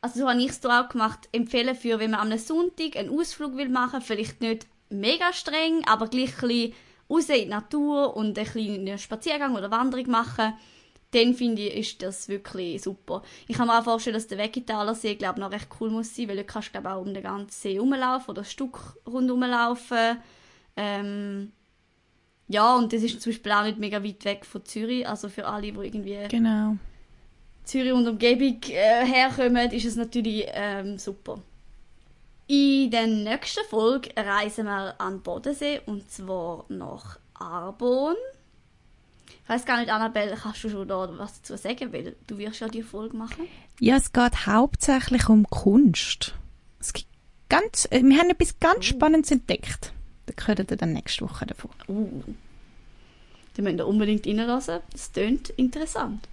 also 0.00 0.20
so 0.20 0.28
habe 0.28 0.40
ich 0.40 0.50
es 0.50 0.64
auch 0.64 0.88
gemacht, 0.88 1.28
empfehlen 1.32 1.74
für, 1.74 1.98
wenn 1.98 2.12
man 2.12 2.32
am 2.32 2.38
Sonntag 2.38 2.96
einen 2.96 3.16
Ausflug 3.16 3.56
will 3.56 3.68
machen, 3.68 4.00
vielleicht 4.00 4.40
nicht 4.40 4.66
mega 4.90 5.32
streng, 5.32 5.84
aber 5.86 6.08
gleich 6.08 6.42
ein 6.42 6.72
raus 7.08 7.28
in 7.28 7.34
die 7.34 7.46
Natur 7.46 8.16
und 8.16 8.38
einen 8.38 8.48
kleinen 8.48 8.98
Spaziergang 8.98 9.54
oder 9.56 9.70
Wanderung 9.70 10.10
machen, 10.10 10.54
dann 11.12 11.34
finde 11.34 11.62
ich, 11.62 11.76
ist 11.76 12.02
das 12.02 12.28
wirklich 12.28 12.82
super. 12.82 13.22
Ich 13.46 13.56
kann 13.56 13.68
mir 13.68 13.78
auch 13.78 13.84
vorstellen, 13.84 14.14
dass 14.14 14.26
der 14.26 14.38
Vegetaler 14.38 14.96
See, 14.96 15.14
glaube 15.14 15.38
noch 15.38 15.52
recht 15.52 15.68
cool 15.80 15.90
muss 15.90 16.14
sein, 16.14 16.28
weil 16.28 16.38
du 16.38 16.44
kannst, 16.44 16.72
glaube 16.72 16.90
auch 16.90 17.00
um 17.00 17.14
den 17.14 17.22
ganzen 17.22 17.52
See 17.52 17.78
rumlaufen 17.78 18.30
oder 18.30 18.42
ein 18.42 18.46
Stück 18.46 18.98
rundherum 19.06 19.42
laufen. 19.42 20.18
Ähm, 20.76 21.52
ja, 22.48 22.76
und 22.76 22.92
das 22.92 23.02
ist 23.02 23.20
zum 23.20 23.32
Beispiel 23.32 23.52
auch 23.52 23.64
nicht 23.64 23.78
mega 23.78 24.02
weit 24.02 24.24
weg 24.24 24.44
von 24.44 24.64
Zürich. 24.64 25.08
Also 25.08 25.28
für 25.28 25.46
alle, 25.46 25.72
die 25.72 25.78
irgendwie 25.78 26.18
Genau. 26.28 26.76
Zürich 27.64 27.92
und 27.92 28.06
Umgebung 28.06 28.60
äh, 28.68 29.06
herkommen, 29.06 29.70
ist 29.70 29.86
es 29.86 29.96
natürlich 29.96 30.44
ähm, 30.52 30.98
super. 30.98 31.40
In 32.46 32.90
der 32.90 33.06
nächsten 33.06 33.64
Folge 33.70 34.10
reisen 34.16 34.66
wir 34.66 35.00
an 35.00 35.14
den 35.14 35.22
Bodensee 35.22 35.80
und 35.86 36.10
zwar 36.10 36.66
nach 36.68 37.18
Arbon. 37.32 38.16
Ich 39.42 39.48
weiß 39.48 39.64
gar 39.64 39.78
nicht, 39.78 39.90
Annabelle, 39.90 40.36
kannst 40.36 40.62
du 40.64 40.68
schon 40.68 40.86
da 40.86 41.08
was 41.18 41.40
dazu 41.40 41.56
sagen, 41.56 41.92
weil 41.92 42.16
du 42.26 42.36
wirst 42.36 42.60
ja 42.60 42.68
die 42.68 42.82
Folge 42.82 43.16
machen. 43.16 43.46
Ja, 43.80 43.96
es 43.96 44.12
geht 44.12 44.46
hauptsächlich 44.46 45.28
um 45.28 45.44
Kunst. 45.48 46.34
Es 46.80 46.92
gibt 46.92 47.08
ganz, 47.48 47.88
äh, 47.90 48.02
wir 48.02 48.18
haben 48.18 48.30
etwas 48.30 48.58
ganz 48.60 48.84
Spannendes 48.84 49.30
entdeckt. 49.30 49.94
Da 50.26 50.46
hört 50.46 50.70
ihr 50.70 50.76
dann 50.76 50.92
nächste 50.92 51.24
Woche 51.24 51.46
davon. 51.46 51.70
Uh. 51.88 52.22
Die 53.56 53.62
müsst 53.62 53.78
ihr 53.78 53.86
unbedingt 53.86 54.26
reinlassen. 54.26 54.80
Das 54.90 55.12
klingt 55.12 55.50
interessant. 55.50 56.28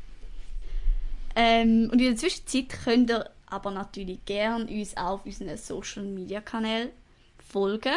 Ähm, 1.35 1.89
und 1.91 1.99
in 1.99 2.07
der 2.07 2.15
Zwischenzeit 2.15 2.69
könnt 2.83 3.09
ihr 3.09 3.29
aber 3.45 3.71
natürlich 3.71 4.23
gerne 4.25 4.65
uns 4.65 4.95
auf 4.97 5.25
unseren 5.25 5.57
Social 5.57 6.03
Media 6.03 6.41
Kanälen 6.41 6.89
folgen. 7.37 7.93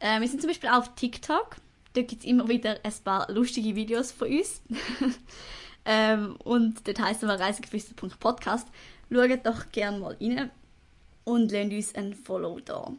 Äh, 0.00 0.20
wir 0.20 0.28
sind 0.28 0.40
zum 0.40 0.48
Beispiel 0.48 0.70
auf 0.70 0.94
TikTok. 0.94 1.56
Dort 1.94 2.08
gibt 2.08 2.22
es 2.22 2.28
immer 2.28 2.48
wieder 2.48 2.78
ein 2.82 2.92
paar 3.04 3.30
lustige 3.30 3.76
Videos 3.76 4.12
von 4.12 4.28
uns. 4.28 4.62
ähm, 5.84 6.36
und 6.42 6.86
dort 6.86 7.00
heißen 7.00 7.28
wir 7.28 7.38
reisegeflüster.podcast. 7.38 8.66
Schaut 9.10 9.46
doch 9.46 9.70
gerne 9.72 9.98
mal 9.98 10.16
rein 10.20 10.50
und 11.24 11.52
lasst 11.52 11.72
uns 11.72 11.94
ein 11.94 12.14
Follow 12.14 12.60
da. 12.60 12.92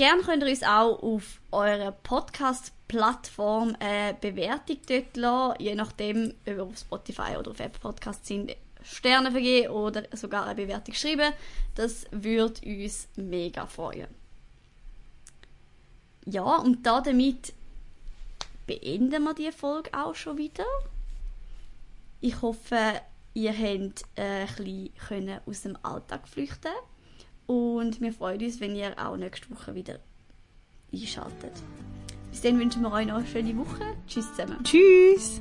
Gerne 0.00 0.22
könnt 0.22 0.42
ihr 0.42 0.48
uns 0.48 0.62
auch 0.62 1.02
auf 1.02 1.42
eurer 1.52 1.92
Podcast-Plattform 1.92 3.76
eine 3.80 4.14
Bewertung 4.14 4.78
dort 4.88 5.14
lassen, 5.14 5.62
je 5.62 5.74
nachdem, 5.74 6.30
ob 6.30 6.46
ihr 6.46 6.62
auf 6.62 6.78
Spotify 6.78 7.36
oder 7.38 7.50
auf 7.50 7.60
Apple 7.60 7.80
Podcasts 7.80 8.26
sind, 8.26 8.56
Sterne 8.82 9.30
vergeben 9.30 9.68
oder 9.68 10.04
sogar 10.12 10.46
eine 10.46 10.54
Bewertung 10.54 10.94
schreiben. 10.94 11.34
Das 11.74 12.06
würde 12.12 12.62
uns 12.64 13.08
mega 13.16 13.66
freuen. 13.66 14.08
Ja, 16.24 16.56
und 16.56 16.86
da 16.86 17.02
damit 17.02 17.52
beenden 18.66 19.22
wir 19.22 19.34
die 19.34 19.52
Folge 19.52 19.90
auch 19.92 20.14
schon 20.14 20.38
wieder. 20.38 20.64
Ich 22.22 22.40
hoffe, 22.40 23.02
ihr 23.34 23.52
könnt 23.52 24.04
äh, 24.16 24.46
ein 24.46 24.54
bisschen 24.56 25.40
aus 25.44 25.60
dem 25.60 25.76
Alltag 25.82 26.26
flüchten 26.26 26.72
und 27.50 28.00
wir 28.00 28.12
freuen 28.12 28.40
uns, 28.40 28.60
wenn 28.60 28.76
ihr 28.76 28.92
auch 28.96 29.16
nächste 29.16 29.50
Woche 29.50 29.74
wieder 29.74 29.98
einschaltet. 30.92 31.52
Bis 32.30 32.42
dann 32.42 32.60
wünschen 32.60 32.82
wir 32.82 32.92
euch 32.92 33.08
noch 33.08 33.16
eine 33.16 33.26
schöne 33.26 33.56
Woche. 33.56 33.96
Tschüss 34.06 34.30
zusammen. 34.36 34.62
Tschüss! 34.62 35.40